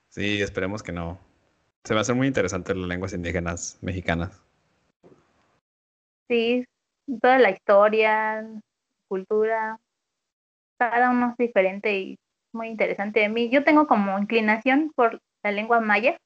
Sí, 0.07 0.41
esperemos 0.41 0.83
que 0.83 0.91
no. 0.91 1.19
Se 1.83 1.93
va 1.93 1.99
a 1.99 2.01
hacer 2.01 2.15
muy 2.15 2.27
interesante 2.27 2.75
las 2.75 2.87
lenguas 2.87 3.13
indígenas 3.13 3.77
mexicanas. 3.81 4.43
Sí, 6.27 6.65
toda 7.21 7.39
la 7.39 7.49
historia, 7.49 8.45
cultura, 9.07 9.79
cada 10.77 11.09
uno 11.09 11.31
es 11.31 11.37
diferente 11.37 11.97
y 11.97 12.19
muy 12.53 12.67
interesante. 12.67 13.25
A 13.25 13.29
mí, 13.29 13.49
yo 13.49 13.63
tengo 13.63 13.87
como 13.87 14.17
inclinación 14.19 14.91
por 14.95 15.19
la 15.43 15.51
lengua 15.51 15.79
maya. 15.79 16.17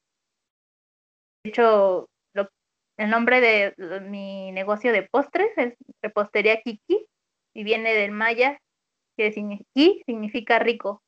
De 1.44 1.50
hecho, 1.50 2.08
el 2.96 3.10
nombre 3.10 3.40
de 3.40 3.74
mi 4.02 4.52
negocio 4.52 4.92
de 4.92 5.02
postres 5.02 5.50
es 5.56 5.74
repostería 6.00 6.60
Kiki 6.62 7.06
y 7.54 7.64
viene 7.64 7.92
del 7.92 8.12
maya, 8.12 8.58
que 9.16 9.32
significa, 9.32 10.04
significa 10.06 10.58
rico. 10.58 11.02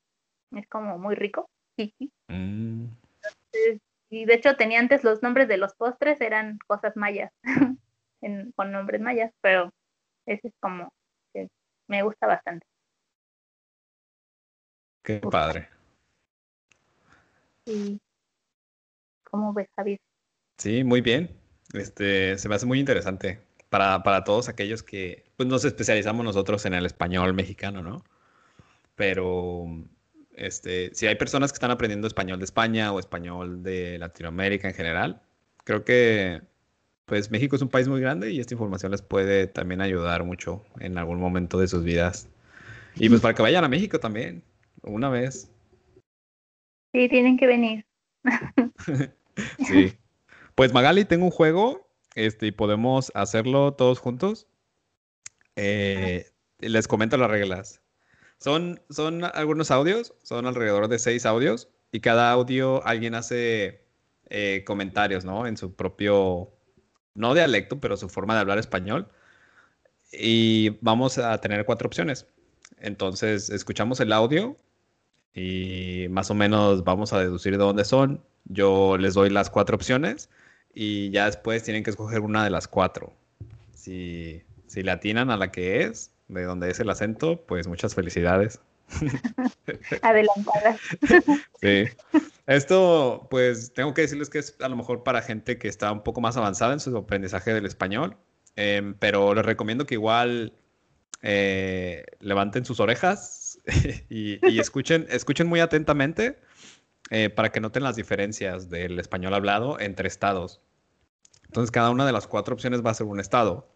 Es 0.51 0.67
como 0.67 0.97
muy 0.97 1.15
rico, 1.15 1.49
Kiki. 1.77 2.11
Mm. 2.27 2.87
Entonces, 3.15 3.81
y 4.09 4.25
de 4.25 4.33
hecho 4.33 4.55
tenía 4.55 4.79
antes 4.79 5.03
los 5.03 5.21
nombres 5.21 5.47
de 5.47 5.57
los 5.57 5.75
postres, 5.75 6.19
eran 6.21 6.59
cosas 6.67 6.95
mayas, 6.95 7.31
con 8.55 8.71
nombres 8.71 9.01
mayas, 9.01 9.31
pero 9.41 9.71
ese 10.25 10.49
es 10.49 10.53
como 10.59 10.89
que 11.33 11.47
me 11.87 12.03
gusta 12.03 12.27
bastante. 12.27 12.65
Qué 15.03 15.19
padre. 15.19 15.69
Sí. 17.67 17.99
¿Cómo 19.29 19.53
ves, 19.53 19.67
Javier? 19.75 19.99
Sí, 20.57 20.85
muy 20.85 21.01
bien. 21.01 21.37
Este, 21.73 22.37
se 22.37 22.47
me 22.47 22.55
hace 22.55 22.65
muy 22.65 22.79
interesante 22.79 23.41
para, 23.67 24.03
para 24.03 24.23
todos 24.23 24.47
aquellos 24.47 24.83
que 24.83 25.25
pues, 25.35 25.49
nos 25.49 25.65
especializamos 25.65 26.23
nosotros 26.23 26.65
en 26.65 26.73
el 26.73 26.85
español 26.85 27.33
mexicano, 27.33 27.83
¿no? 27.83 28.05
Pero 28.95 29.65
este, 30.33 30.95
si 30.95 31.07
hay 31.07 31.15
personas 31.15 31.51
que 31.51 31.57
están 31.57 31.71
aprendiendo 31.71 32.07
español 32.07 32.39
de 32.39 32.45
España 32.45 32.93
o 32.93 32.99
español 32.99 33.61
de 33.63 33.99
Latinoamérica 33.99 34.69
en 34.69 34.73
general, 34.73 35.21
creo 35.65 35.83
que 35.83 36.41
pues 37.05 37.31
México 37.31 37.57
es 37.57 37.61
un 37.61 37.69
país 37.69 37.89
muy 37.89 37.99
grande 37.99 38.31
y 38.31 38.39
esta 38.39 38.53
información 38.53 38.93
les 38.93 39.01
puede 39.01 39.47
también 39.47 39.81
ayudar 39.81 40.23
mucho 40.23 40.63
en 40.79 40.97
algún 40.97 41.19
momento 41.19 41.59
de 41.59 41.67
sus 41.67 41.83
vidas. 41.83 42.29
Y 42.95 43.09
pues 43.09 43.19
para 43.19 43.33
que 43.33 43.41
vayan 43.41 43.65
a 43.65 43.67
México 43.67 43.99
también, 43.99 44.41
una 44.83 45.09
vez. 45.09 45.51
Sí, 46.97 47.09
tienen 47.09 47.37
que 47.37 47.45
venir. 47.45 47.85
sí. 49.67 49.93
Pues 50.55 50.73
Magali, 50.73 51.05
tengo 51.05 51.25
un 51.25 51.31
juego 51.31 51.87
este, 52.15 52.47
y 52.47 52.51
podemos 52.51 53.11
hacerlo 53.13 53.75
todos 53.75 53.99
juntos. 53.99 54.47
Eh, 55.55 56.31
les 56.57 56.87
comento 56.87 57.15
las 57.17 57.29
reglas. 57.29 57.83
Son, 58.39 58.81
son 58.89 59.23
algunos 59.23 59.69
audios, 59.69 60.15
son 60.23 60.47
alrededor 60.47 60.87
de 60.87 60.97
seis 60.97 61.27
audios, 61.27 61.69
y 61.91 61.99
cada 61.99 62.31
audio 62.31 62.83
alguien 62.83 63.13
hace 63.13 63.85
eh, 64.31 64.63
comentarios, 64.65 65.23
¿no? 65.23 65.45
En 65.45 65.55
su 65.55 65.75
propio, 65.75 66.51
no 67.13 67.35
dialecto, 67.35 67.79
pero 67.79 67.95
su 67.95 68.09
forma 68.09 68.33
de 68.33 68.39
hablar 68.39 68.57
español. 68.57 69.07
Y 70.11 70.79
vamos 70.81 71.19
a 71.19 71.39
tener 71.41 71.63
cuatro 71.63 71.85
opciones. 71.85 72.25
Entonces, 72.79 73.51
escuchamos 73.51 73.99
el 73.99 74.11
audio 74.11 74.57
y 75.37 76.07
más 76.09 76.31
o 76.31 76.33
menos 76.33 76.83
vamos 76.83 77.13
a 77.13 77.19
deducir 77.19 77.51
de 77.51 77.59
dónde 77.59 77.85
son. 77.85 78.23
Yo 78.45 78.97
les 78.97 79.13
doy 79.13 79.29
las 79.29 79.51
cuatro 79.51 79.75
opciones 79.75 80.29
y 80.73 81.11
ya 81.11 81.27
después 81.27 81.61
tienen 81.61 81.83
que 81.83 81.91
escoger 81.91 82.21
una 82.21 82.43
de 82.43 82.49
las 82.49 82.67
cuatro. 82.67 83.13
Si, 83.71 84.41
si 84.65 84.81
le 84.81 84.89
atinan 84.89 85.29
a 85.29 85.37
la 85.37 85.51
que 85.51 85.83
es, 85.83 86.11
de 86.27 86.43
donde 86.43 86.71
es 86.71 86.79
el 86.79 86.89
acento, 86.89 87.39
pues 87.45 87.67
muchas 87.67 87.93
felicidades. 87.93 88.59
Adelantadas. 90.01 90.79
sí. 91.61 91.83
Esto, 92.47 93.27
pues 93.29 93.73
tengo 93.73 93.93
que 93.93 94.01
decirles 94.01 94.31
que 94.31 94.39
es 94.39 94.55
a 94.59 94.69
lo 94.69 94.75
mejor 94.75 95.03
para 95.03 95.21
gente 95.21 95.59
que 95.59 95.67
está 95.67 95.91
un 95.91 96.01
poco 96.01 96.19
más 96.19 96.35
avanzada 96.35 96.73
en 96.73 96.79
su 96.79 96.97
aprendizaje 96.97 97.53
del 97.53 97.67
español, 97.67 98.17
em, 98.55 98.95
pero 98.95 99.35
les 99.35 99.45
recomiendo 99.45 99.85
que 99.85 99.95
igual 99.95 100.53
eh, 101.21 102.05
levanten 102.21 102.65
sus 102.65 102.79
orejas 102.79 103.46
y, 104.09 104.59
escuchen, 104.59 105.05
escuchen 105.09 105.47
muy 105.47 105.59
atentamente 105.59 106.39
eh, 107.09 107.29
para 107.29 107.51
que 107.51 107.59
noten 107.59 107.83
las 107.83 107.95
diferencias 107.95 108.69
del 108.69 108.99
español 108.99 109.33
hablado 109.33 109.79
entre 109.79 110.07
estados. 110.07 110.61
Entonces, 111.45 111.71
cada 111.71 111.89
una 111.89 112.05
de 112.05 112.11
las 112.11 112.27
cuatro 112.27 112.53
opciones 112.53 112.85
va 112.85 112.91
a 112.91 112.95
ser 112.95 113.07
un 113.07 113.19
estado. 113.19 113.69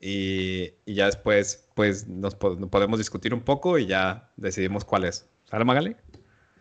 Y, 0.00 0.74
ya 0.86 1.06
después, 1.06 1.68
pues, 1.74 2.06
nos, 2.06 2.34
podemos 2.36 2.98
discutir 2.98 3.34
un 3.34 3.42
poco 3.42 3.78
y 3.78 3.86
ya 3.86 4.30
decidimos 4.36 4.84
cuál 4.84 5.04
es. 5.04 5.28
¿Sale, 5.44 5.64
Magali? 5.64 5.96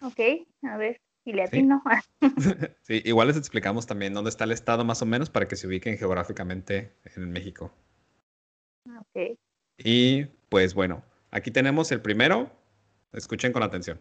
Ok, 0.01 0.19
a 0.63 0.77
ver, 0.77 1.01
y 1.25 1.33
le 1.33 1.43
atino. 1.43 1.81
Sí, 2.83 3.01
igual 3.05 3.27
les 3.27 3.37
explicamos 3.37 3.85
también 3.85 4.13
dónde 4.13 4.29
está 4.29 4.45
el 4.45 4.51
estado 4.51 4.83
más 4.85 5.01
o 5.01 5.05
menos 5.05 5.29
para 5.29 5.47
que 5.47 5.55
se 5.55 5.67
ubiquen 5.67 5.97
geográficamente 5.97 6.93
en 7.15 7.31
México. 7.31 7.71
Ok. 8.99 9.37
Y 9.77 10.25
pues 10.49 10.73
bueno, 10.73 11.03
aquí 11.37 11.51
tenemos 11.51 11.91
el 11.91 12.01
primero. 12.01 12.49
Escuchen 13.13 13.53
con 13.53 13.63
atención. 13.63 13.99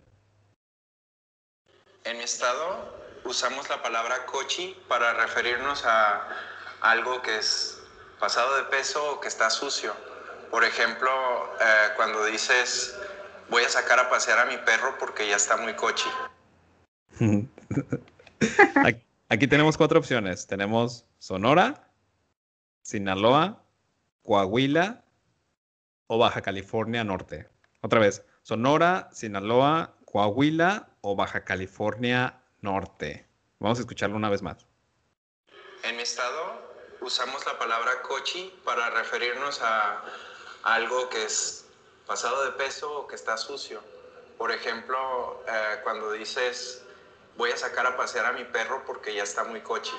En 2.04 2.18
mi 2.18 2.24
estado 2.24 2.94
usamos 3.24 3.68
la 3.68 3.82
palabra 3.82 4.26
cochi 4.26 4.76
para 4.88 5.14
referirnos 5.14 5.84
a 5.84 6.28
algo 6.80 7.22
que 7.22 7.36
es 7.38 7.80
pasado 8.20 8.56
de 8.56 8.64
peso 8.64 9.12
o 9.12 9.20
que 9.20 9.28
está 9.28 9.50
sucio. 9.50 9.94
Por 10.50 10.64
ejemplo, 10.64 11.10
eh, 11.60 11.92
cuando 11.96 12.24
dices 12.26 12.96
voy 13.48 13.62
a 13.64 13.68
sacar 13.68 13.98
a 14.00 14.10
pasear 14.10 14.38
a 14.40 14.44
mi 14.46 14.56
perro 14.58 14.96
porque 14.98 15.28
ya 15.28 15.36
está 15.36 15.56
muy 15.56 15.74
cochi. 15.74 16.08
Aquí- 18.84 19.02
Aquí 19.28 19.48
tenemos 19.48 19.76
cuatro 19.76 19.98
opciones. 19.98 20.46
Tenemos 20.46 21.04
Sonora, 21.18 21.90
Sinaloa, 22.82 23.60
Coahuila 24.22 25.02
o 26.06 26.18
Baja 26.18 26.42
California 26.42 27.04
Norte. 27.04 27.48
Otra 27.80 28.00
vez, 28.00 28.24
Sonora, 28.42 29.08
Sinaloa, 29.12 29.94
Coahuila 30.04 30.88
o 31.00 31.16
Baja 31.16 31.44
California 31.44 32.40
Norte. 32.60 33.26
Vamos 33.58 33.78
a 33.78 33.82
escucharlo 33.82 34.16
una 34.16 34.30
vez 34.30 34.42
más. 34.42 34.66
En 35.82 35.96
mi 35.96 36.02
estado 36.02 36.66
usamos 37.00 37.44
la 37.46 37.58
palabra 37.58 38.02
cochi 38.02 38.52
para 38.64 38.90
referirnos 38.90 39.60
a 39.62 40.02
algo 40.64 41.08
que 41.08 41.24
es 41.24 41.66
pasado 42.06 42.44
de 42.44 42.52
peso 42.52 43.00
o 43.00 43.06
que 43.06 43.14
está 43.14 43.36
sucio. 43.36 43.80
Por 44.38 44.50
ejemplo, 44.50 45.44
eh, 45.48 45.80
cuando 45.82 46.12
dices 46.12 46.82
voy 47.36 47.50
a 47.50 47.56
sacar 47.56 47.86
a 47.86 47.96
pasear 47.96 48.26
a 48.26 48.32
mi 48.32 48.44
perro 48.44 48.82
porque 48.86 49.14
ya 49.14 49.22
está 49.22 49.44
muy 49.44 49.60
cochi. 49.60 49.92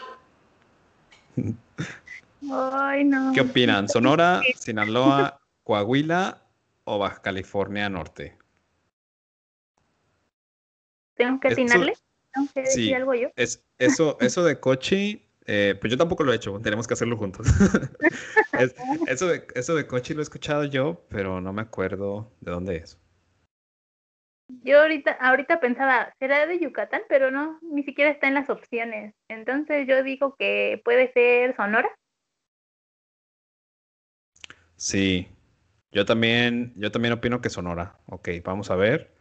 Ay, 2.51 3.03
no. 3.03 3.31
¿Qué 3.33 3.41
opinan? 3.41 3.87
¿Sonora, 3.87 4.41
Sinaloa, 4.57 5.39
Coahuila 5.67 6.47
o 6.85 6.97
Baja 6.97 7.21
California 7.21 7.89
Norte? 7.89 8.37
¿Tengo 11.17 11.41
que 11.41 11.49
atinarle? 11.49 11.93
¿Tengo 12.33 12.47
que 12.53 12.61
decir 12.61 12.73
sí. 12.85 12.93
algo 12.93 13.13
yo? 13.13 13.27
Es, 13.35 13.65
eso, 13.77 14.17
eso 14.21 14.45
de 14.45 14.61
cochi, 14.61 15.27
eh, 15.45 15.75
pues 15.77 15.91
yo 15.91 15.97
tampoco 15.97 16.23
lo 16.23 16.31
he 16.31 16.37
hecho, 16.37 16.57
tenemos 16.61 16.87
que 16.87 16.93
hacerlo 16.93 17.17
juntos. 17.17 17.47
Es- 18.57 18.75
eso, 19.07 19.27
de, 19.27 19.45
eso 19.55 19.75
de 19.75 19.85
cochi 19.85 20.13
lo 20.13 20.21
he 20.21 20.23
escuchado 20.23 20.63
yo, 20.63 21.05
pero 21.09 21.41
no 21.41 21.51
me 21.51 21.63
acuerdo 21.63 22.31
de 22.39 22.51
dónde 22.51 22.77
es. 22.77 22.97
Yo 24.63 24.79
ahorita, 24.81 25.11
ahorita 25.11 25.59
pensaba, 25.59 26.13
¿será 26.17 26.47
de 26.47 26.59
Yucatán? 26.59 27.01
Pero 27.09 27.29
no, 27.29 27.59
ni 27.61 27.83
siquiera 27.83 28.09
está 28.09 28.29
en 28.29 28.35
las 28.35 28.49
opciones. 28.49 29.13
Entonces 29.27 29.85
yo 29.85 30.01
digo 30.01 30.35
que 30.39 30.81
puede 30.85 31.11
ser 31.11 31.55
Sonora. 31.57 31.89
Sí, 34.77 35.27
yo 35.91 36.05
también, 36.05 36.73
yo 36.75 36.91
también 36.91 37.13
opino 37.13 37.41
que 37.41 37.49
Sonora. 37.49 37.97
Ok, 38.07 38.29
vamos 38.43 38.69
a 38.71 38.75
ver. 38.75 39.13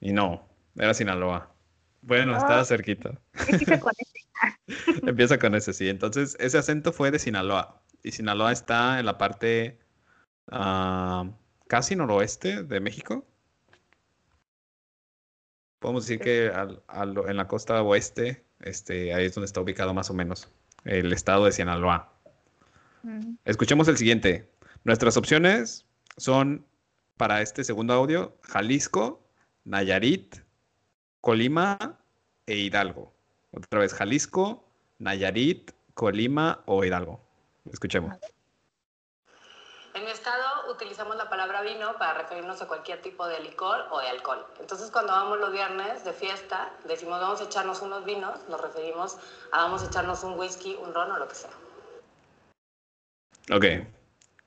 Y 0.00 0.12
no, 0.12 0.46
era 0.76 0.94
Sinaloa. 0.94 1.52
Bueno, 2.02 2.36
estaba 2.36 2.60
Ah. 2.60 2.64
cerquita. 2.64 3.20
Empieza 3.48 3.78
con 3.80 3.92
ese. 3.98 4.18
Empieza 5.06 5.38
con 5.38 5.54
ese, 5.54 5.72
sí. 5.72 5.88
Entonces, 5.88 6.36
ese 6.40 6.58
acento 6.58 6.92
fue 6.92 7.10
de 7.10 7.18
Sinaloa. 7.18 7.82
Y 8.02 8.10
Sinaloa 8.12 8.50
está 8.52 8.98
en 8.98 9.06
la 9.06 9.16
parte 9.18 9.78
ah, 10.50 11.30
casi 11.68 11.94
noroeste 11.96 12.64
de 12.64 12.80
México. 12.80 13.24
Podemos 15.78 16.06
decir 16.06 16.20
que 16.20 16.48
al- 16.54 16.82
al- 16.86 17.16
en 17.28 17.36
la 17.36 17.48
costa 17.48 17.82
oeste, 17.82 18.44
este, 18.60 19.14
ahí 19.14 19.26
es 19.26 19.34
donde 19.34 19.46
está 19.46 19.60
ubicado 19.60 19.94
más 19.94 20.10
o 20.10 20.14
menos 20.14 20.50
el 20.84 21.12
estado 21.12 21.44
de 21.44 21.52
Sinaloa. 21.52 22.12
Mm, 23.02 23.34
Escuchemos 23.44 23.88
el 23.88 23.96
siguiente. 23.96 24.48
Nuestras 24.84 25.16
opciones 25.16 25.86
son 26.16 26.66
para 27.16 27.40
este 27.42 27.64
segundo 27.64 27.94
audio: 27.94 28.36
Jalisco, 28.42 29.20
Nayarit, 29.64 30.36
Colima 31.20 31.78
e 32.46 32.56
Hidalgo. 32.56 33.12
Otra 33.52 33.80
vez, 33.80 33.94
Jalisco, 33.94 34.64
Nayarit, 34.98 35.72
Colima 35.94 36.62
o 36.66 36.84
Hidalgo. 36.84 37.20
Escuchemos. 37.70 38.16
En 39.94 40.04
mi 40.04 40.10
estado 40.10 40.72
utilizamos 40.72 41.16
la 41.16 41.28
palabra 41.28 41.60
vino 41.60 41.98
para 41.98 42.14
referirnos 42.14 42.62
a 42.62 42.66
cualquier 42.66 43.02
tipo 43.02 43.26
de 43.26 43.40
licor 43.40 43.86
o 43.90 44.00
de 44.00 44.08
alcohol. 44.08 44.46
Entonces 44.58 44.90
cuando 44.90 45.12
vamos 45.12 45.38
los 45.38 45.52
viernes 45.52 46.02
de 46.04 46.14
fiesta, 46.14 46.72
decimos 46.84 47.20
vamos 47.20 47.42
a 47.42 47.44
echarnos 47.44 47.82
unos 47.82 48.04
vinos, 48.04 48.48
nos 48.48 48.60
referimos 48.60 49.18
a 49.52 49.64
vamos 49.64 49.82
a 49.82 49.86
echarnos 49.86 50.24
un 50.24 50.38
whisky, 50.38 50.76
un 50.82 50.94
ron 50.94 51.12
o 51.12 51.18
lo 51.18 51.28
que 51.28 51.34
sea. 51.34 51.50
Ok. 53.54 53.64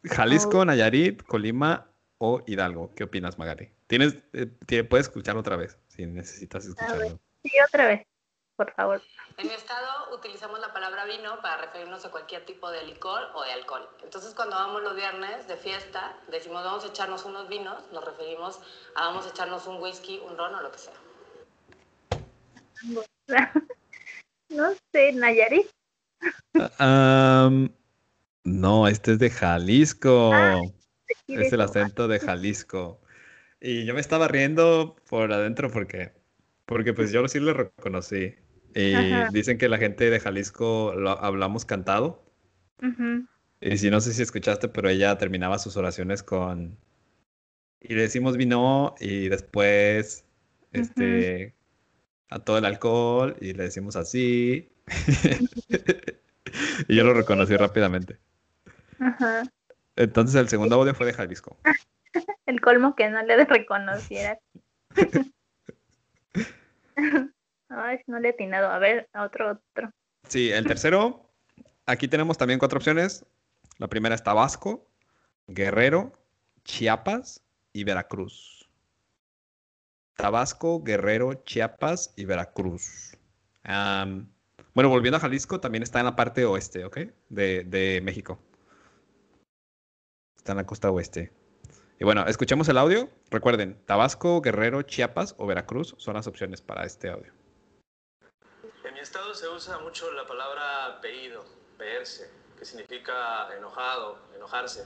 Jalisco, 0.09 0.65
Nayarit, 0.65 1.23
Colima 1.23 1.87
o 2.17 2.41
Hidalgo. 2.45 2.93
¿Qué 2.95 3.03
opinas, 3.03 3.37
Magali? 3.37 3.71
Tienes, 3.87 4.17
eh, 4.33 4.83
puedes 4.83 5.07
escucharlo 5.07 5.41
otra 5.41 5.55
vez 5.55 5.77
si 5.87 6.05
necesitas 6.05 6.65
escucharlo. 6.65 7.19
Sí, 7.43 7.51
otra 7.67 7.87
vez, 7.87 8.07
por 8.55 8.71
favor. 8.73 9.01
En 9.37 9.47
mi 9.47 9.53
estado 9.53 10.15
utilizamos 10.15 10.59
la 10.59 10.73
palabra 10.73 11.05
vino 11.05 11.41
para 11.41 11.57
referirnos 11.57 12.05
a 12.05 12.11
cualquier 12.11 12.45
tipo 12.45 12.71
de 12.71 12.83
licor 12.83 13.29
o 13.35 13.43
de 13.43 13.51
alcohol. 13.51 13.87
Entonces 14.03 14.33
cuando 14.33 14.55
vamos 14.55 14.81
los 14.81 14.95
viernes 14.95 15.47
de 15.47 15.57
fiesta, 15.57 16.17
decimos 16.29 16.63
vamos 16.63 16.85
a 16.85 16.87
echarnos 16.87 17.25
unos 17.25 17.47
vinos, 17.49 17.83
nos 17.91 18.03
referimos 18.03 18.59
a 18.95 19.07
vamos 19.07 19.25
a 19.25 19.29
echarnos 19.29 19.67
un 19.67 19.81
whisky, 19.81 20.19
un 20.19 20.37
ron 20.37 20.55
o 20.55 20.61
lo 20.61 20.71
que 20.71 20.77
sea. 20.79 20.93
No 24.49 24.73
sé, 24.91 25.11
Nayarit. 25.11 25.67
Am, 26.77 27.69
no, 28.45 28.87
este 28.87 29.13
es 29.13 29.19
de 29.19 29.29
Jalisco. 29.29 30.31
sí, 31.27 31.33
Es 31.33 31.51
el 31.51 31.61
acento 31.61 32.07
de 32.07 32.19
Jalisco. 32.19 33.01
Y 33.59 33.85
yo 33.85 33.93
me 33.93 33.99
estaba 33.99 34.27
riendo 34.27 34.95
por 35.09 35.33
adentro 35.33 35.69
porque, 35.69 36.13
porque 36.65 36.93
pues 36.93 37.11
yo 37.11 37.27
sí 37.27 37.39
lo 37.39 37.53
reconocí. 37.53 38.35
Y 38.73 38.93
Ajá. 38.93 39.29
dicen 39.31 39.57
que 39.57 39.67
la 39.67 39.77
gente 39.77 40.09
de 40.09 40.19
Jalisco 40.19 40.93
lo 40.95 41.11
hablamos 41.11 41.65
cantado. 41.65 42.23
Y 43.59 43.77
si 43.77 43.89
no 43.89 43.99
sé 43.99 44.13
si 44.13 44.21
escuchaste, 44.21 44.69
pero 44.69 44.89
ella 44.89 45.17
terminaba 45.17 45.57
sus 45.57 45.75
oraciones 45.77 46.21
con 46.21 46.77
y 47.81 47.93
le 47.93 48.01
decimos 48.01 48.37
vino 48.37 48.95
y 48.99 49.29
después 49.29 50.25
este 50.73 51.53
a 52.29 52.39
todo 52.39 52.57
el 52.57 52.65
alcohol 52.65 53.35
y 53.39 53.53
le 53.53 53.63
decimos 53.63 53.95
así. 53.95 54.69
y 56.87 56.95
yo 56.95 57.03
lo 57.03 57.13
reconocí 57.13 57.55
rápidamente. 57.55 58.17
Ajá. 58.99 59.43
Entonces 59.95 60.35
el 60.35 60.49
segundo 60.49 60.75
audio 60.75 60.93
fue 60.93 61.05
de 61.05 61.13
Jalisco. 61.13 61.57
El 62.45 62.61
colmo 62.61 62.95
que 62.95 63.09
no 63.09 63.21
le 63.23 63.43
reconociera. 63.43 64.39
Ay, 67.69 67.99
no 68.07 68.19
le 68.19 68.29
he 68.29 68.31
atinado. 68.31 68.69
A 68.69 68.79
ver, 68.79 69.09
a 69.13 69.23
otro, 69.23 69.51
otro. 69.51 69.91
Sí, 70.27 70.49
el 70.51 70.65
tercero, 70.65 71.29
aquí 71.85 72.07
tenemos 72.07 72.37
también 72.37 72.59
cuatro 72.59 72.77
opciones. 72.77 73.25
La 73.77 73.87
primera 73.87 74.15
es 74.15 74.23
Tabasco, 74.23 74.87
Guerrero, 75.47 76.13
Chiapas 76.63 77.43
y 77.73 77.83
Veracruz. 77.83 78.69
Tabasco, 80.15 80.81
Guerrero, 80.81 81.33
Chiapas 81.43 82.13
y 82.15 82.23
Veracruz. 82.25 83.17
Bueno, 83.63 84.89
volviendo 84.89 85.17
a 85.17 85.19
Jalisco, 85.19 85.59
también 85.59 85.83
está 85.83 85.99
en 85.99 86.05
la 86.05 86.15
parte 86.15 86.45
oeste, 86.45 86.85
¿ok? 86.85 86.99
De, 87.29 87.63
de 87.65 88.01
México. 88.01 88.39
Está 90.45 90.51
en 90.51 90.57
la 90.57 90.67
costa 90.67 90.91
oeste. 90.91 91.31
Y 91.99 92.03
bueno, 92.03 92.23
escuchemos 92.27 92.69
el 92.69 92.77
audio. 92.77 93.09
Recuerden, 93.31 93.81
Tabasco, 93.87 94.41
Guerrero, 94.41 94.83
Chiapas 94.83 95.33
o 95.39 95.47
Veracruz 95.47 95.95
son 95.97 96.13
las 96.13 96.27
opciones 96.27 96.61
para 96.61 96.85
este 96.85 97.09
audio. 97.09 97.33
En 98.83 98.93
mi 98.93 98.99
estado 98.99 99.33
se 99.33 99.47
usa 99.47 99.79
mucho 99.79 100.11
la 100.11 100.27
palabra 100.27 101.01
peído, 101.01 101.43
peerse, 101.79 102.29
que 102.59 102.63
significa 102.63 103.49
enojado, 103.57 104.19
enojarse. 104.35 104.85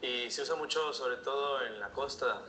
Y 0.00 0.30
se 0.30 0.42
usa 0.42 0.54
mucho 0.54 0.92
sobre 0.92 1.16
todo 1.16 1.66
en 1.66 1.80
la 1.80 1.88
costa. 1.88 2.42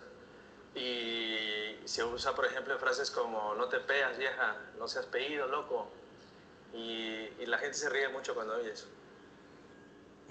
Y 0.76 1.78
se 1.86 2.04
usa, 2.04 2.36
por 2.36 2.46
ejemplo, 2.46 2.76
en 2.76 2.80
frases 2.80 3.10
como 3.10 3.56
no 3.56 3.70
te 3.70 3.80
peas, 3.80 4.20
vieja, 4.20 4.56
no 4.78 4.88
seas 4.88 5.08
peído, 5.08 5.48
loco. 5.48 5.90
Y, 6.76 7.28
y 7.40 7.46
la 7.48 7.58
gente 7.58 7.74
se 7.74 7.90
ríe 7.90 8.08
mucho 8.10 8.36
cuando 8.36 8.54
oye 8.54 8.72
eso. 8.72 8.88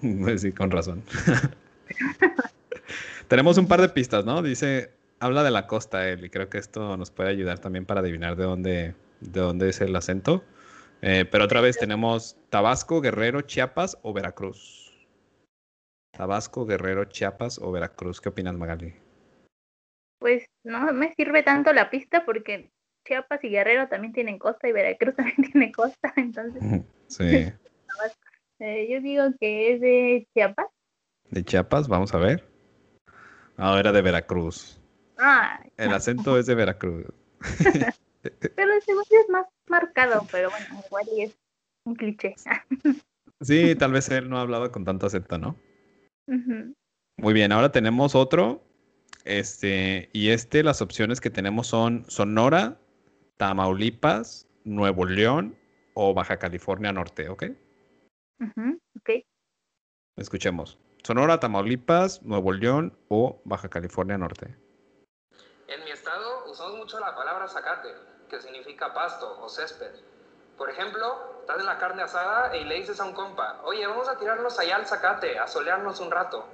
Sí, 0.37 0.53
con 0.53 0.71
razón. 0.71 1.03
Tenemos 3.27 3.57
un 3.57 3.67
par 3.67 3.81
de 3.81 3.89
pistas, 3.89 4.25
¿no? 4.25 4.41
Dice, 4.41 4.91
habla 5.19 5.43
de 5.43 5.51
la 5.51 5.67
costa 5.67 6.07
él, 6.09 6.25
y 6.25 6.29
creo 6.29 6.49
que 6.49 6.57
esto 6.57 6.97
nos 6.97 7.11
puede 7.11 7.29
ayudar 7.29 7.59
también 7.59 7.85
para 7.85 8.01
adivinar 8.01 8.35
de 8.35 8.43
dónde, 8.43 8.95
de 9.21 9.39
dónde 9.39 9.69
es 9.69 9.81
el 9.81 9.95
acento. 9.95 10.43
Eh, 11.01 11.25
pero 11.29 11.45
otra 11.45 11.61
vez 11.61 11.77
tenemos 11.77 12.37
Tabasco, 12.49 13.01
Guerrero, 13.01 13.41
Chiapas 13.41 13.97
o 14.01 14.13
Veracruz. 14.13 14.93
Tabasco, 16.11 16.65
Guerrero, 16.65 17.05
Chiapas 17.05 17.59
o 17.59 17.71
Veracruz. 17.71 18.21
¿Qué 18.21 18.29
opinas, 18.29 18.55
Magali? 18.55 18.93
Pues 20.19 20.45
no 20.63 20.91
me 20.93 21.13
sirve 21.13 21.43
tanto 21.43 21.73
la 21.73 21.89
pista 21.89 22.25
porque 22.25 22.71
Chiapas 23.05 23.43
y 23.43 23.49
Guerrero 23.49 23.87
también 23.87 24.13
tienen 24.13 24.39
costa 24.39 24.67
y 24.67 24.71
Veracruz 24.71 25.15
también 25.15 25.51
tiene 25.51 25.71
costa, 25.71 26.13
entonces 26.15 26.83
Sí. 27.07 27.23
eh, 28.59 28.87
yo 28.89 29.01
digo 29.01 29.25
que 29.39 29.73
es 29.73 29.81
de 29.81 30.27
Chiapas. 30.33 30.67
De 31.29 31.43
Chiapas, 31.43 31.87
vamos 31.87 32.13
a 32.13 32.17
ver. 32.17 32.47
No, 33.57 33.77
era 33.77 33.91
de 33.91 34.01
Veracruz. 34.01 34.79
Ah, 35.17 35.59
El 35.77 35.93
acento 35.93 36.37
es 36.37 36.45
de 36.45 36.55
Veracruz. 36.55 37.05
pero 38.55 38.73
el 38.73 38.81
segundo 38.81 39.07
es 39.11 39.29
más 39.29 39.45
marcado, 39.67 40.27
pero 40.31 40.49
bueno, 40.49 40.83
igual 40.85 41.05
es 41.17 41.37
un 41.85 41.95
cliché. 41.95 42.35
Sí, 43.41 43.75
tal 43.75 43.91
vez 43.91 44.09
él 44.09 44.29
no 44.29 44.39
hablaba 44.39 44.71
con 44.71 44.85
tanto 44.85 45.05
acento, 45.07 45.37
¿no? 45.37 45.59
Muy 47.17 47.33
bien, 47.33 47.51
ahora 47.51 47.71
tenemos 47.71 48.15
otro. 48.15 48.63
Este, 49.25 50.09
y 50.13 50.29
este, 50.29 50.63
las 50.63 50.81
opciones 50.81 51.19
que 51.19 51.29
tenemos 51.29 51.67
son 51.67 52.05
Sonora, 52.09 52.79
Tamaulipas, 53.37 54.47
Nuevo 54.63 55.05
León 55.05 55.57
o 55.95 56.13
Baja 56.13 56.37
California 56.37 56.93
Norte, 56.93 57.27
¿ok? 57.29 57.43
Ujú, 58.39 58.79
ok. 58.99 59.09
Escuchemos. 60.17 60.79
Sonora, 61.05 61.39
Tamaulipas, 61.39 62.23
Nuevo 62.23 62.51
León 62.51 62.97
o 63.09 63.39
Baja 63.45 63.69
California 63.69 64.17
Norte. 64.17 64.55
En 65.67 65.83
mi 65.83 65.91
estado 65.91 66.49
usamos 66.49 66.77
mucho 66.77 66.99
la 66.99 67.13
palabra 67.15 67.47
zacate, 67.47 67.89
que 68.27 68.41
significa 68.41 68.91
pasto 68.91 69.39
o 69.39 69.47
césped. 69.47 69.91
Por 70.57 70.71
ejemplo, 70.71 71.41
estás 71.41 71.59
en 71.59 71.67
la 71.67 71.77
carne 71.77 72.01
asada 72.01 72.57
y 72.57 72.63
le 72.63 72.77
dices 72.77 72.99
a 72.99 73.05
un 73.05 73.13
compa, 73.13 73.61
oye, 73.65 73.85
vamos 73.85 74.09
a 74.09 74.17
tirarnos 74.17 74.57
allá 74.57 74.77
al 74.77 74.87
zacate, 74.87 75.37
a 75.37 75.45
solearnos 75.45 75.99
un 75.99 76.09
rato. 76.09 76.47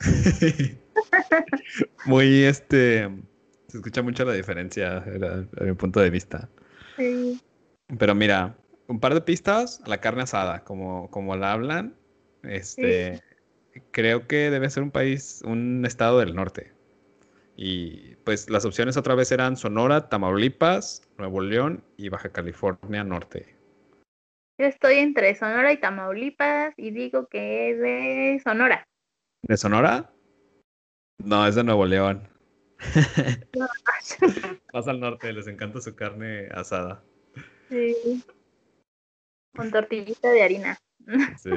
Muy, 2.06 2.42
este, 2.42 3.08
se 3.68 3.76
escucha 3.76 4.02
mucho 4.02 4.24
la 4.24 4.32
diferencia 4.32 4.96
a 4.96 5.62
mi 5.62 5.74
punto 5.74 6.00
de 6.00 6.10
vista. 6.10 6.48
Sí. 6.96 7.40
Pero 7.96 8.16
mira, 8.16 8.56
un 8.88 8.98
par 8.98 9.14
de 9.14 9.20
pistas, 9.20 9.80
la 9.86 9.98
carne 9.98 10.22
asada, 10.22 10.64
como, 10.64 11.08
como 11.12 11.36
la 11.36 11.52
hablan, 11.52 11.94
este, 12.48 13.22
creo 13.90 14.26
que 14.26 14.50
debe 14.50 14.70
ser 14.70 14.82
un 14.82 14.90
país, 14.90 15.42
un 15.44 15.84
estado 15.86 16.18
del 16.20 16.34
norte. 16.34 16.72
Y 17.56 18.16
pues 18.24 18.50
las 18.50 18.64
opciones 18.64 18.96
otra 18.96 19.14
vez 19.14 19.30
eran 19.30 19.56
Sonora, 19.56 20.08
Tamaulipas, 20.08 21.08
Nuevo 21.18 21.40
León 21.40 21.84
y 21.96 22.08
Baja 22.08 22.30
California 22.30 23.04
Norte. 23.04 23.54
Yo 24.58 24.66
estoy 24.66 24.96
entre 24.96 25.34
Sonora 25.34 25.72
y 25.72 25.78
Tamaulipas 25.78 26.74
y 26.76 26.90
digo 26.90 27.26
que 27.26 27.70
es 27.70 27.78
de 27.78 28.40
Sonora. 28.42 28.86
¿De 29.42 29.56
Sonora? 29.56 30.12
No, 31.18 31.46
es 31.46 31.54
de 31.54 31.64
Nuevo 31.64 31.86
León. 31.86 32.28
Más 34.72 34.88
al 34.88 35.00
norte, 35.00 35.32
les 35.32 35.46
encanta 35.46 35.80
su 35.80 35.94
carne 35.94 36.48
asada. 36.52 37.02
Sí. 37.68 38.24
Con 39.56 39.70
tortillita 39.70 40.30
de 40.30 40.42
harina. 40.42 40.78
Sí. 41.36 41.50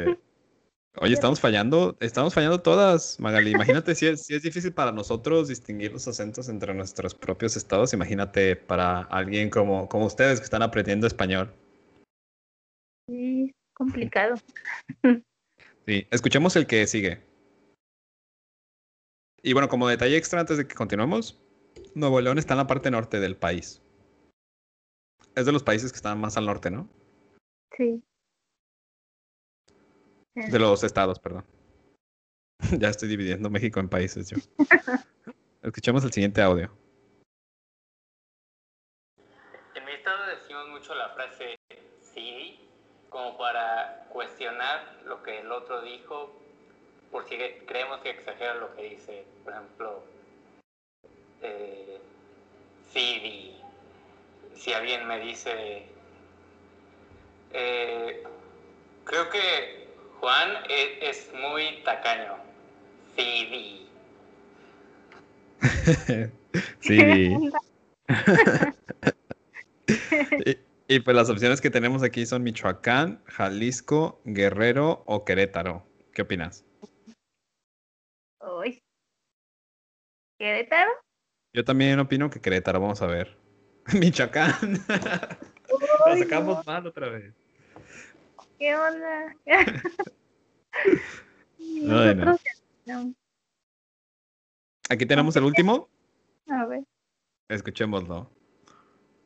Oye, 0.99 1.13
estamos 1.13 1.39
fallando, 1.39 1.95
estamos 1.99 2.33
fallando 2.33 2.59
todas, 2.59 3.19
Magali. 3.19 3.51
Imagínate 3.51 3.93
si 3.93 4.07
es, 4.07 4.25
si 4.25 4.33
es 4.33 4.41
difícil 4.41 4.73
para 4.73 4.91
nosotros 4.91 5.47
distinguir 5.47 5.91
los 5.91 6.07
acentos 6.07 6.49
entre 6.49 6.73
nuestros 6.73 7.13
propios 7.13 7.55
estados. 7.55 7.93
Imagínate 7.93 8.55
para 8.55 9.01
alguien 9.01 9.51
como, 9.51 9.87
como 9.89 10.07
ustedes 10.07 10.39
que 10.39 10.45
están 10.45 10.63
aprendiendo 10.63 11.05
español. 11.05 11.53
Sí, 13.07 13.53
complicado. 13.73 14.35
Sí, 15.85 16.07
escuchemos 16.09 16.55
el 16.55 16.65
que 16.65 16.87
sigue. 16.87 17.21
Y 19.43 19.53
bueno, 19.53 19.69
como 19.69 19.87
detalle 19.87 20.17
extra 20.17 20.39
antes 20.39 20.57
de 20.57 20.67
que 20.67 20.75
continuemos, 20.75 21.39
Nuevo 21.93 22.19
León 22.21 22.39
está 22.39 22.55
en 22.55 22.57
la 22.57 22.67
parte 22.67 22.89
norte 22.89 23.19
del 23.19 23.37
país. 23.37 23.81
Es 25.35 25.45
de 25.45 25.51
los 25.51 25.63
países 25.63 25.91
que 25.91 25.97
están 25.97 26.19
más 26.19 26.37
al 26.37 26.47
norte, 26.47 26.71
¿no? 26.71 26.89
Sí. 27.77 28.03
De 30.37 30.59
los 30.59 30.83
estados, 30.83 31.19
perdón. 31.19 31.43
Ya 32.79 32.89
estoy 32.89 33.09
dividiendo 33.09 33.49
México 33.49 33.79
en 33.79 33.89
países 33.89 34.29
yo. 34.29 34.37
Escuchemos 35.63 36.03
el 36.03 36.13
siguiente 36.13 36.43
audio. 36.43 36.71
En 39.73 39.83
mi 39.85 39.91
estado 39.93 40.27
decimos 40.27 40.69
mucho 40.69 40.93
la 40.93 41.09
frase 41.09 41.55
sí, 42.01 42.59
como 43.09 43.35
para 43.37 44.05
cuestionar 44.09 45.01
lo 45.05 45.23
que 45.23 45.39
el 45.39 45.51
otro 45.51 45.81
dijo, 45.81 46.39
por 47.11 47.27
si 47.27 47.37
creemos 47.65 48.01
que 48.01 48.11
exagera 48.11 48.53
lo 48.55 48.75
que 48.75 48.89
dice. 48.89 49.25
Por 49.43 49.53
ejemplo, 49.53 50.03
eh, 51.41 51.99
sí, 52.91 53.19
di. 53.19 53.57
si 54.55 54.71
alguien 54.71 55.07
me 55.07 55.19
dice, 55.19 55.87
eh, 57.53 58.23
creo 59.03 59.29
que 59.31 59.86
Juan 60.27 60.57
es, 60.69 60.89
es 60.99 61.31
muy 61.41 61.81
tacaño. 61.85 62.35
Sí, 63.15 63.87
sí. 66.81 67.49
y, 70.45 70.57
y 70.89 70.99
pues 70.99 71.15
las 71.15 71.29
opciones 71.29 71.61
que 71.61 71.69
tenemos 71.69 72.03
aquí 72.03 72.25
son 72.25 72.43
Michoacán, 72.43 73.23
Jalisco, 73.27 74.19
Guerrero 74.25 75.01
o 75.05 75.23
Querétaro. 75.23 75.87
¿Qué 76.11 76.23
opinas? 76.23 76.65
Uy. 78.41 78.83
¿Querétaro? 80.37 80.91
Yo 81.53 81.63
también 81.63 82.01
opino 82.01 82.29
que 82.29 82.41
Querétaro, 82.41 82.81
vamos 82.81 83.01
a 83.01 83.07
ver. 83.07 83.37
Michoacán. 83.93 84.73
Lo 86.05 86.17
sacamos 86.17 86.57
no, 86.57 86.63
mal 86.65 86.85
otra 86.85 87.07
vez. 87.07 87.33
¿Qué 88.59 88.75
onda? 88.75 89.33
Ay, 90.85 92.15
no. 92.15 92.25
Nosotros 92.25 92.63
no. 92.85 93.13
Aquí 94.89 95.05
tenemos 95.05 95.35
el 95.35 95.43
último. 95.43 95.89
A 96.49 96.65
ver. 96.65 96.83
Escuchémoslo. 97.49 98.29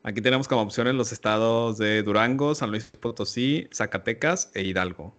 Aquí 0.04 0.20
tenemos 0.20 0.48
como 0.48 0.62
opciones 0.62 0.94
los 0.94 1.12
estados 1.12 1.78
de 1.78 2.02
Durango, 2.02 2.56
San 2.56 2.70
Luis 2.70 2.90
Potosí, 2.90 3.68
Zacatecas 3.72 4.50
e 4.54 4.62
Hidalgo. 4.62 5.14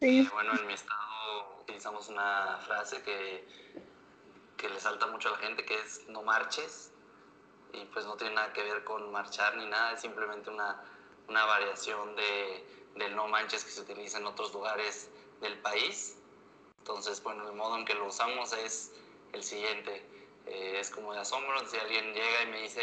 Sí. 0.00 0.20
Eh, 0.20 0.28
bueno, 0.32 0.52
en 0.60 0.66
mi 0.66 0.74
estado 0.74 1.60
utilizamos 1.60 2.08
una 2.08 2.58
frase 2.66 3.02
que, 3.02 3.44
que 4.56 4.68
le 4.68 4.78
salta 4.78 5.08
mucho 5.08 5.28
a 5.28 5.32
la 5.32 5.38
gente, 5.38 5.64
que 5.64 5.74
es 5.74 6.06
no 6.08 6.22
marches. 6.22 6.92
Y 7.72 7.84
pues 7.86 8.06
no 8.06 8.16
tiene 8.16 8.34
nada 8.34 8.52
que 8.52 8.62
ver 8.62 8.84
con 8.84 9.10
marchar 9.10 9.56
ni 9.56 9.66
nada, 9.66 9.92
es 9.92 10.00
simplemente 10.00 10.48
una, 10.48 10.80
una 11.28 11.44
variación 11.44 12.14
de, 12.14 12.64
del 12.96 13.14
no 13.14 13.28
manches 13.28 13.64
que 13.64 13.70
se 13.70 13.80
utiliza 13.80 14.18
en 14.18 14.26
otros 14.26 14.52
lugares 14.52 15.08
del 15.40 15.58
país. 15.58 16.16
Entonces, 16.78 17.22
bueno, 17.22 17.48
el 17.48 17.56
modo 17.56 17.78
en 17.78 17.84
que 17.84 17.94
lo 17.94 18.06
usamos 18.06 18.52
es 18.52 18.92
el 19.32 19.42
siguiente. 19.42 20.04
Eh, 20.46 20.78
es 20.80 20.90
como 20.90 21.12
de 21.12 21.20
asombro 21.20 21.66
si 21.68 21.76
alguien 21.76 22.12
llega 22.12 22.42
y 22.44 22.46
me 22.50 22.62
dice, 22.62 22.80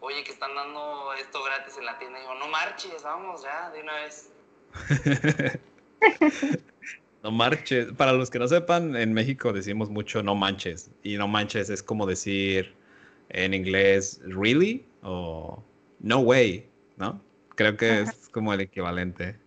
oye, 0.00 0.24
que 0.24 0.32
están 0.32 0.54
dando 0.54 1.12
esto 1.14 1.42
gratis 1.44 1.76
en 1.78 1.84
la 1.84 1.98
tienda. 1.98 2.18
Y 2.18 2.22
digo, 2.22 2.34
no 2.34 2.48
marches, 2.48 3.02
vamos 3.02 3.42
ya, 3.42 3.70
de 3.70 3.80
una 3.82 3.94
vez. 3.94 4.30
No 7.22 7.30
marches. 7.30 7.92
Para 7.92 8.12
los 8.12 8.30
que 8.30 8.38
no 8.38 8.48
sepan, 8.48 8.96
en 8.96 9.12
México 9.12 9.52
decimos 9.52 9.90
mucho 9.90 10.22
no 10.22 10.34
manches. 10.34 10.90
Y 11.02 11.16
no 11.16 11.28
manches 11.28 11.68
es 11.68 11.82
como 11.82 12.06
decir 12.06 12.74
en 13.28 13.54
inglés 13.54 14.20
really 14.24 14.86
o 15.02 15.62
no 16.00 16.20
way, 16.20 16.68
¿no? 16.96 17.20
Creo 17.60 17.76
que 17.76 18.00
es 18.00 18.30
como 18.30 18.54
el 18.54 18.62
equivalente. 18.62 19.38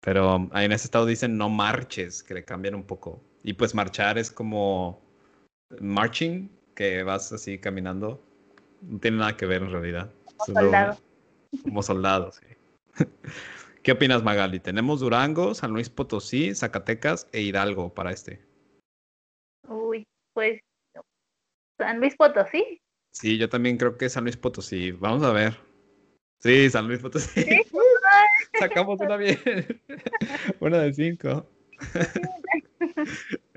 Pero 0.00 0.34
um, 0.34 0.50
ahí 0.52 0.66
en 0.66 0.72
ese 0.72 0.86
estado 0.88 1.06
dicen 1.06 1.38
no 1.38 1.48
marches, 1.48 2.24
que 2.24 2.34
le 2.34 2.44
cambian 2.44 2.74
un 2.74 2.82
poco. 2.82 3.22
Y 3.44 3.52
pues 3.52 3.76
marchar 3.76 4.18
es 4.18 4.28
como 4.28 5.00
marching, 5.80 6.50
que 6.74 7.04
vas 7.04 7.32
así 7.32 7.60
caminando. 7.60 8.20
No 8.82 8.98
tiene 8.98 9.18
nada 9.18 9.36
que 9.36 9.46
ver 9.46 9.62
en 9.62 9.70
realidad. 9.70 10.12
Solo- 10.44 10.62
soldado. 10.62 10.98
Como 11.62 11.80
soldado, 11.84 12.32
sí. 12.32 12.46
¿Qué 13.84 13.92
opinas, 13.92 14.24
Magali? 14.24 14.58
Tenemos 14.58 14.98
Durango, 14.98 15.54
San 15.54 15.70
Luis 15.70 15.88
Potosí, 15.88 16.56
Zacatecas 16.56 17.28
e 17.30 17.42
Hidalgo 17.42 17.94
para 17.94 18.10
este. 18.10 18.44
Uy, 19.68 20.04
pues 20.32 20.60
San 21.78 22.00
Luis 22.00 22.16
Potosí. 22.16 22.80
Sí, 23.12 23.38
yo 23.38 23.48
también 23.48 23.76
creo 23.76 23.96
que 23.96 24.08
San 24.08 24.24
Luis 24.24 24.36
Potosí. 24.36 24.90
Vamos 24.90 25.22
a 25.22 25.30
ver. 25.30 25.67
Sí, 26.38 26.70
San 26.70 26.86
Luis 26.86 27.00
Potosí. 27.00 27.42
Sí. 27.42 27.62
Sacamos 28.58 29.00
una 29.00 29.16
bien. 29.16 29.38
una 30.60 30.78
de 30.82 30.92
cinco. 30.94 31.48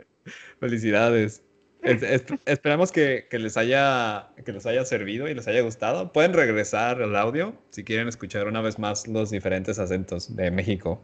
Felicidades. 0.60 1.44
Es- 1.82 2.04
es- 2.04 2.26
esperamos 2.46 2.92
que, 2.92 3.28
que 3.30 3.40
les 3.40 3.58
haya, 3.58 4.30
que 4.46 4.52
les 4.52 4.66
haya 4.68 4.86
servido 4.86 5.28
y 5.28 5.34
les 5.34 5.48
haya 5.48 5.62
gustado. 5.62 6.12
Pueden 6.14 6.34
regresar 6.34 7.02
al 7.02 7.16
audio 7.16 7.56
si 7.72 7.84
quieren 7.84 8.08
escuchar 8.08 8.48
una 8.48 8.62
vez 8.62 8.78
más 8.78 9.08
los 9.08 9.32
diferentes 9.32 9.80
acentos 9.80 10.36
de 10.36 10.52
México. 10.52 11.02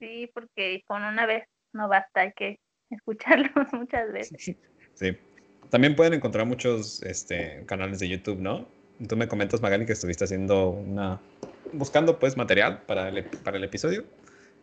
Sí, 0.00 0.28
porque 0.34 0.82
con 0.86 1.02
una 1.04 1.24
vez 1.26 1.44
no 1.72 1.88
basta, 1.88 2.22
hay 2.22 2.32
que 2.32 2.58
escucharlos 2.90 3.72
muchas 3.72 4.12
veces. 4.12 4.56
Sí. 4.94 5.16
También 5.70 5.94
pueden 5.96 6.14
encontrar 6.14 6.44
muchos 6.46 7.02
este, 7.04 7.64
canales 7.66 8.00
de 8.00 8.08
YouTube, 8.08 8.40
¿no? 8.40 8.68
Tú 9.08 9.16
me 9.16 9.28
comentas, 9.28 9.60
Magali, 9.60 9.86
que 9.86 9.92
estuviste 9.92 10.24
haciendo 10.24 10.70
una... 10.70 11.20
buscando 11.72 12.18
pues 12.18 12.36
material 12.36 12.82
para 12.82 13.08
el, 13.08 13.24
para 13.24 13.56
el 13.56 13.64
episodio. 13.64 14.04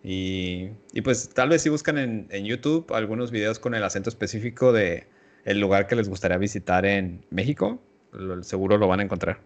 Y, 0.04 0.70
y, 0.94 1.02
pues 1.02 1.34
tal 1.34 1.50
vez 1.50 1.62
si 1.62 1.70
buscan 1.70 1.98
en, 1.98 2.28
en, 2.32 2.46
YouTube 2.46 2.92
algunos 2.94 3.30
videos 3.30 3.60
con 3.60 3.76
el 3.76 3.84
acento 3.84 4.10
específico 4.10 4.74
de 4.74 5.08
el 5.46 5.60
lugar 5.60 5.86
que 5.86 5.96
les 5.96 6.10
gustaría 6.10 6.38
visitar 6.38 6.86
en 6.86 7.24
México, 7.30 7.80
lo, 8.12 8.42
seguro 8.42 8.78
lo 8.78 8.88
van 8.88 9.02
a 9.02 9.04
encontrar. 9.04 9.40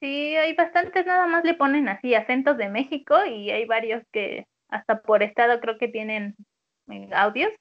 Sí, 0.00 0.36
hay 0.36 0.54
bastantes, 0.54 1.06
nada 1.06 1.26
más 1.26 1.44
le 1.44 1.54
ponen 1.54 1.88
así 1.88 2.14
acentos 2.14 2.58
de 2.58 2.68
México 2.68 3.24
y 3.24 3.50
hay 3.50 3.64
varios 3.64 4.02
que 4.12 4.46
hasta 4.68 5.00
por 5.00 5.22
estado 5.22 5.60
creo 5.60 5.78
que 5.78 5.88
tienen 5.88 6.36
eh, 6.90 7.08
audios 7.14 7.52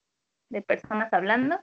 de 0.49 0.61
personas 0.61 1.13
hablando. 1.13 1.59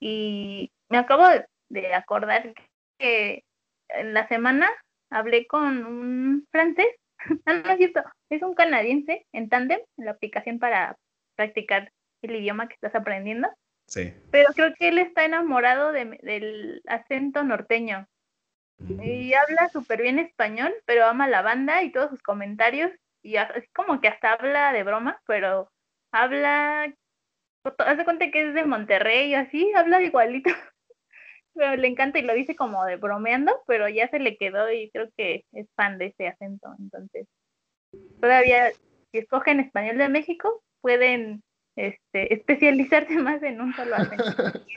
Y 0.00 0.72
me 0.88 0.98
acabo 0.98 1.24
de 1.68 1.94
acordar 1.94 2.52
que 2.98 3.44
en 3.88 4.14
la 4.14 4.26
semana 4.28 4.68
hablé 5.10 5.46
con 5.46 5.84
un 5.84 6.46
francés, 6.50 6.88
no 7.46 7.70
es 7.70 7.78
cierto, 7.78 8.02
es 8.30 8.42
un 8.42 8.54
canadiense 8.54 9.26
en 9.32 9.48
Tandem, 9.48 9.80
en 9.96 10.04
la 10.04 10.12
aplicación 10.12 10.58
para 10.58 10.96
practicar 11.36 11.92
el 12.22 12.36
idioma 12.36 12.68
que 12.68 12.74
estás 12.74 12.94
aprendiendo. 12.94 13.48
Sí. 13.86 14.12
Pero 14.30 14.52
creo 14.54 14.74
que 14.74 14.88
él 14.88 14.98
está 14.98 15.24
enamorado 15.24 15.92
de, 15.92 16.18
del 16.22 16.82
acento 16.86 17.42
norteño. 17.42 18.06
Mm. 18.78 19.02
Y 19.02 19.34
habla 19.34 19.68
súper 19.70 20.02
bien 20.02 20.18
español, 20.18 20.74
pero 20.84 21.06
ama 21.06 21.26
la 21.26 21.42
banda 21.42 21.82
y 21.82 21.90
todos 21.90 22.10
sus 22.10 22.22
comentarios. 22.22 22.90
Y 23.22 23.36
así 23.36 23.66
como 23.74 24.00
que 24.00 24.08
hasta 24.08 24.34
habla 24.34 24.72
de 24.72 24.82
broma, 24.82 25.20
pero 25.26 25.70
habla. 26.12 26.92
Hace 27.78 28.04
cuenta 28.04 28.30
que 28.30 28.48
es 28.48 28.54
de 28.54 28.64
Monterrey 28.64 29.30
y 29.30 29.34
así, 29.34 29.72
habla 29.74 30.02
igualito. 30.02 30.50
pero 31.58 31.76
le 31.76 31.88
encanta 31.88 32.18
y 32.20 32.22
lo 32.22 32.34
dice 32.34 32.54
como 32.54 32.84
de 32.84 32.96
bromeando, 32.96 33.52
pero 33.66 33.88
ya 33.88 34.08
se 34.08 34.20
le 34.20 34.36
quedó 34.36 34.70
y 34.72 34.90
creo 34.90 35.10
que 35.16 35.44
es 35.52 35.66
fan 35.74 35.98
de 35.98 36.06
ese 36.06 36.28
acento. 36.28 36.68
Entonces, 36.78 37.26
todavía, 38.20 38.70
si 39.10 39.18
escogen 39.18 39.58
español 39.58 39.98
de 39.98 40.08
México, 40.08 40.62
pueden 40.80 41.42
este, 41.74 42.32
especializarse 42.32 43.16
más 43.22 43.42
en 43.42 43.60
un 43.60 43.74
solo 43.74 43.96
acento. 43.96 44.24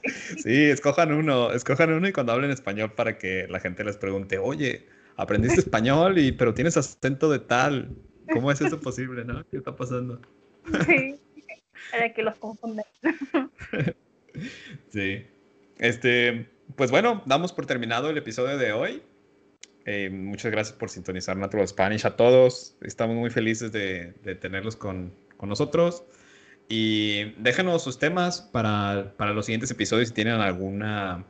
sí, 0.44 0.66
escojan 0.66 1.14
uno, 1.14 1.52
escojan 1.52 1.94
uno 1.94 2.08
y 2.08 2.14
cuando 2.14 2.34
hablen 2.34 2.52
español 2.52 2.94
para 2.94 3.18
que 3.20 3.48
la 3.48 3.60
gente 3.60 3.84
les 3.84 3.98
pregunte, 3.98 4.40
oye, 4.40 4.88
aprendiste 5.18 5.60
español 5.62 6.18
y 6.18 6.32
pero 6.32 6.56
tienes 6.56 6.78
acento 6.78 7.30
de 7.30 7.40
tal, 7.40 7.96
¿cómo 8.34 8.52
es 8.52 8.60
eso 8.60 8.80
posible, 8.80 9.24
no? 9.24 9.46
¿Qué 9.50 9.58
está 9.58 9.76
pasando? 9.76 10.20
Sí, 10.88 11.16
para 11.92 12.12
que 12.12 12.24
los 12.24 12.38
confundan. 12.40 12.86
sí. 14.90 15.28
Este, 15.82 16.48
pues 16.76 16.92
bueno, 16.92 17.22
damos 17.26 17.54
por 17.54 17.66
terminado 17.66 18.10
el 18.10 18.18
episodio 18.18 18.58
de 18.58 18.72
hoy. 18.74 19.02
Eh, 19.86 20.10
muchas 20.12 20.52
gracias 20.52 20.78
por 20.78 20.90
sintonizar 20.90 21.38
Natural 21.38 21.68
Spanish 21.68 22.06
a 22.06 22.16
todos. 22.16 22.76
Estamos 22.82 23.16
muy 23.16 23.30
felices 23.30 23.72
de, 23.72 24.14
tenerlos 24.40 24.76
con, 24.76 25.14
con 25.38 25.50
nosotros. 25.50 26.04
Y 26.70 27.34
déjenos 27.42 27.84
sus 27.84 28.00
temas 28.00 28.42
para, 28.42 29.14
para 29.18 29.34
los 29.34 29.46
siguientes 29.46 29.72
episodios 29.72 30.10
si 30.10 30.14
tienen 30.14 30.36
alguna, 30.36 31.26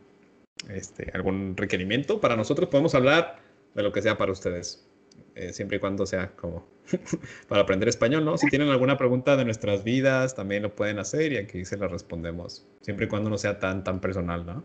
este, 0.70 1.10
algún 1.14 1.56
requerimiento. 1.58 2.20
Para 2.20 2.36
nosotros 2.36 2.70
podemos 2.70 2.94
hablar 2.94 3.40
de 3.74 3.84
lo 3.84 3.92
que 3.92 4.02
sea 4.02 4.18
para 4.18 4.32
ustedes, 4.32 4.88
eh, 5.36 5.54
siempre 5.54 5.78
y 5.78 5.80
cuando 5.80 6.06
sea 6.06 6.32
como 6.36 6.68
para 7.48 7.62
aprender 7.62 7.90
español, 7.90 8.26
¿no? 8.26 8.38
Si 8.38 8.50
tienen 8.50 8.70
alguna 8.70 8.98
pregunta 8.98 9.38
de 9.38 9.46
nuestras 9.46 9.84
vidas, 9.84 10.36
también 10.36 10.62
lo 10.64 10.76
pueden 10.76 11.00
hacer 11.00 11.32
y 11.32 11.38
aquí 11.38 11.66
se 11.66 11.78
la 11.78 11.88
respondemos, 11.88 12.68
siempre 12.82 13.06
y 13.06 13.10
cuando 13.10 13.30
no 13.30 13.38
sea 13.38 13.60
tan, 13.60 13.84
tan 13.84 14.02
personal, 14.02 14.46
¿no? 14.46 14.64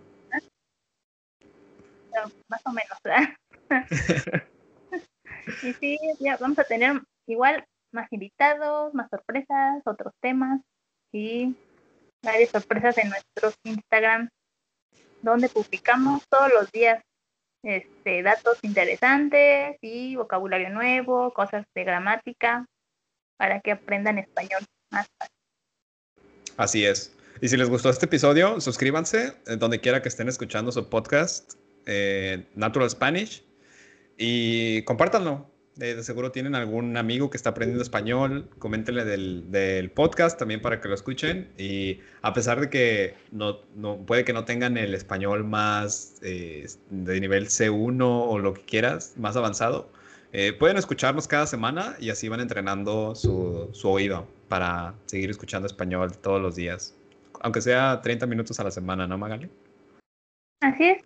Más 2.48 2.60
o 2.64 2.72
menos, 2.72 2.98
y 5.62 5.72
sí, 5.74 5.98
ya 6.20 6.36
vamos 6.36 6.58
a 6.58 6.64
tener 6.64 7.00
igual 7.26 7.64
más 7.92 8.12
invitados, 8.12 8.94
más 8.94 9.08
sorpresas, 9.10 9.82
otros 9.84 10.12
temas 10.20 10.60
y 11.12 11.56
varias 12.22 12.50
sorpresas 12.50 12.98
en 12.98 13.10
nuestros 13.10 13.54
Instagram, 13.64 14.28
donde 15.22 15.48
publicamos 15.48 16.22
todos 16.28 16.50
los 16.52 16.70
días 16.72 17.02
este, 17.62 18.22
datos 18.22 18.58
interesantes 18.62 19.76
y 19.80 20.16
vocabulario 20.16 20.70
nuevo, 20.70 21.32
cosas 21.32 21.64
de 21.74 21.84
gramática, 21.84 22.66
para 23.36 23.60
que 23.60 23.72
aprendan 23.72 24.18
español 24.18 24.62
más 24.90 25.08
fácil. 25.18 25.36
Así 26.56 26.84
es. 26.86 27.16
Y 27.40 27.48
si 27.48 27.56
les 27.56 27.68
gustó 27.68 27.90
este 27.90 28.06
episodio, 28.06 28.60
suscríbanse 28.60 29.34
donde 29.58 29.80
quiera 29.80 30.00
que 30.00 30.08
estén 30.08 30.28
escuchando 30.28 30.72
su 30.72 30.88
podcast, 30.88 31.54
eh, 31.86 32.46
Natural 32.54 32.90
Spanish, 32.90 33.44
y 34.18 34.82
compártanlo 34.82 35.50
de 35.76 36.02
seguro 36.02 36.32
tienen 36.32 36.54
algún 36.54 36.96
amigo 36.96 37.28
que 37.28 37.36
está 37.36 37.50
aprendiendo 37.50 37.82
español, 37.82 38.48
coméntenle 38.58 39.04
del, 39.04 39.50
del, 39.50 39.90
podcast 39.90 40.38
también 40.38 40.62
para 40.62 40.80
que 40.80 40.88
lo 40.88 40.94
escuchen. 40.94 41.52
Y 41.58 42.00
a 42.22 42.32
pesar 42.32 42.60
de 42.60 42.70
que 42.70 43.14
no, 43.30 43.60
no 43.74 43.98
puede 43.98 44.24
que 44.24 44.32
no 44.32 44.44
tengan 44.44 44.78
el 44.78 44.94
español 44.94 45.44
más 45.44 46.16
eh, 46.22 46.66
de 46.90 47.20
nivel 47.20 47.48
C1 47.48 48.00
o 48.02 48.38
lo 48.38 48.54
que 48.54 48.62
quieras, 48.62 49.14
más 49.18 49.36
avanzado, 49.36 49.90
eh, 50.32 50.54
pueden 50.54 50.78
escucharnos 50.78 51.28
cada 51.28 51.46
semana 51.46 51.96
y 52.00 52.10
así 52.10 52.28
van 52.28 52.40
entrenando 52.40 53.14
su, 53.14 53.68
su 53.72 53.88
oído 53.88 54.26
para 54.48 54.94
seguir 55.04 55.30
escuchando 55.30 55.66
español 55.66 56.16
todos 56.16 56.40
los 56.40 56.56
días. 56.56 56.96
Aunque 57.40 57.60
sea 57.60 58.00
30 58.00 58.26
minutos 58.26 58.58
a 58.60 58.64
la 58.64 58.70
semana, 58.70 59.06
¿no, 59.06 59.18
Magali? 59.18 59.50
Así 60.62 60.84
es, 60.84 61.04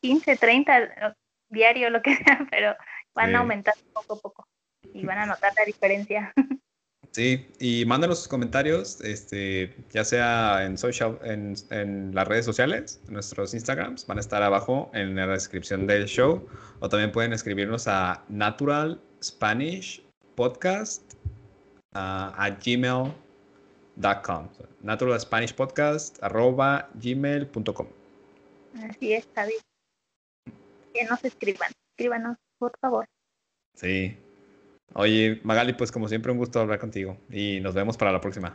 15, 0.00 0.36
30 0.36 1.16
diario, 1.48 1.90
lo 1.90 2.02
que 2.02 2.16
sea, 2.24 2.46
pero 2.50 2.74
van 3.14 3.34
a 3.34 3.40
aumentar 3.40 3.74
poco 3.92 4.14
a 4.14 4.20
poco 4.20 4.48
y 4.92 5.04
van 5.04 5.18
a 5.18 5.26
notar 5.26 5.52
la 5.56 5.64
diferencia. 5.64 6.32
Sí, 7.10 7.46
y 7.60 7.84
mándanos 7.84 8.20
sus 8.20 8.28
comentarios, 8.28 9.02
este, 9.02 9.76
ya 9.90 10.02
sea 10.02 10.64
en 10.64 10.78
social, 10.78 11.18
en, 11.22 11.54
en, 11.68 12.14
las 12.14 12.26
redes 12.26 12.46
sociales, 12.46 13.02
nuestros 13.06 13.52
Instagrams, 13.52 14.06
van 14.06 14.16
a 14.16 14.20
estar 14.22 14.42
abajo 14.42 14.90
en 14.94 15.14
la 15.14 15.26
descripción 15.26 15.86
del 15.86 16.06
show, 16.06 16.48
o 16.80 16.88
también 16.88 17.12
pueden 17.12 17.34
escribirnos 17.34 17.86
a 17.86 18.24
Natural 18.30 18.98
Spanish 19.22 20.02
Podcast 20.36 21.12
a 21.92 22.56
gmail.com. 22.64 24.48
Natural 24.80 25.20
Spanish 25.20 25.54
Podcast 25.54 26.22
arroba 26.22 26.88
gmail.com. 26.94 27.88
Así 28.88 29.12
es, 29.12 29.28
Javi. 29.34 29.52
Que 30.92 31.04
nos 31.04 31.24
escriban, 31.24 31.70
escríbanos 31.90 32.36
por 32.58 32.72
favor. 32.80 33.06
Sí. 33.74 34.16
Oye, 34.94 35.40
Magali, 35.42 35.72
pues 35.72 35.90
como 35.90 36.08
siempre 36.08 36.32
un 36.32 36.38
gusto 36.38 36.60
hablar 36.60 36.78
contigo 36.78 37.16
y 37.30 37.60
nos 37.60 37.74
vemos 37.74 37.96
para 37.96 38.12
la 38.12 38.20
próxima. 38.20 38.54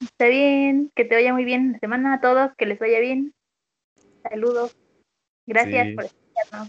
Está 0.00 0.26
bien, 0.26 0.90
que 0.94 1.04
te 1.04 1.14
vaya 1.14 1.32
muy 1.32 1.44
bien 1.44 1.72
la 1.72 1.78
semana 1.78 2.14
a 2.14 2.20
todos, 2.20 2.50
que 2.58 2.66
les 2.66 2.78
vaya 2.78 3.00
bien. 3.00 3.32
Saludos. 4.22 4.76
Gracias 5.46 5.94
por 5.94 6.04
escucharnos. 6.04 6.68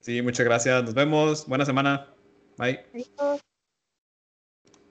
Sí, 0.00 0.22
muchas 0.22 0.44
gracias. 0.44 0.84
Nos 0.84 0.94
vemos. 0.94 1.46
Buena 1.46 1.64
semana. 1.64 2.14
Bye. 2.58 2.84
Adiós. 2.92 3.40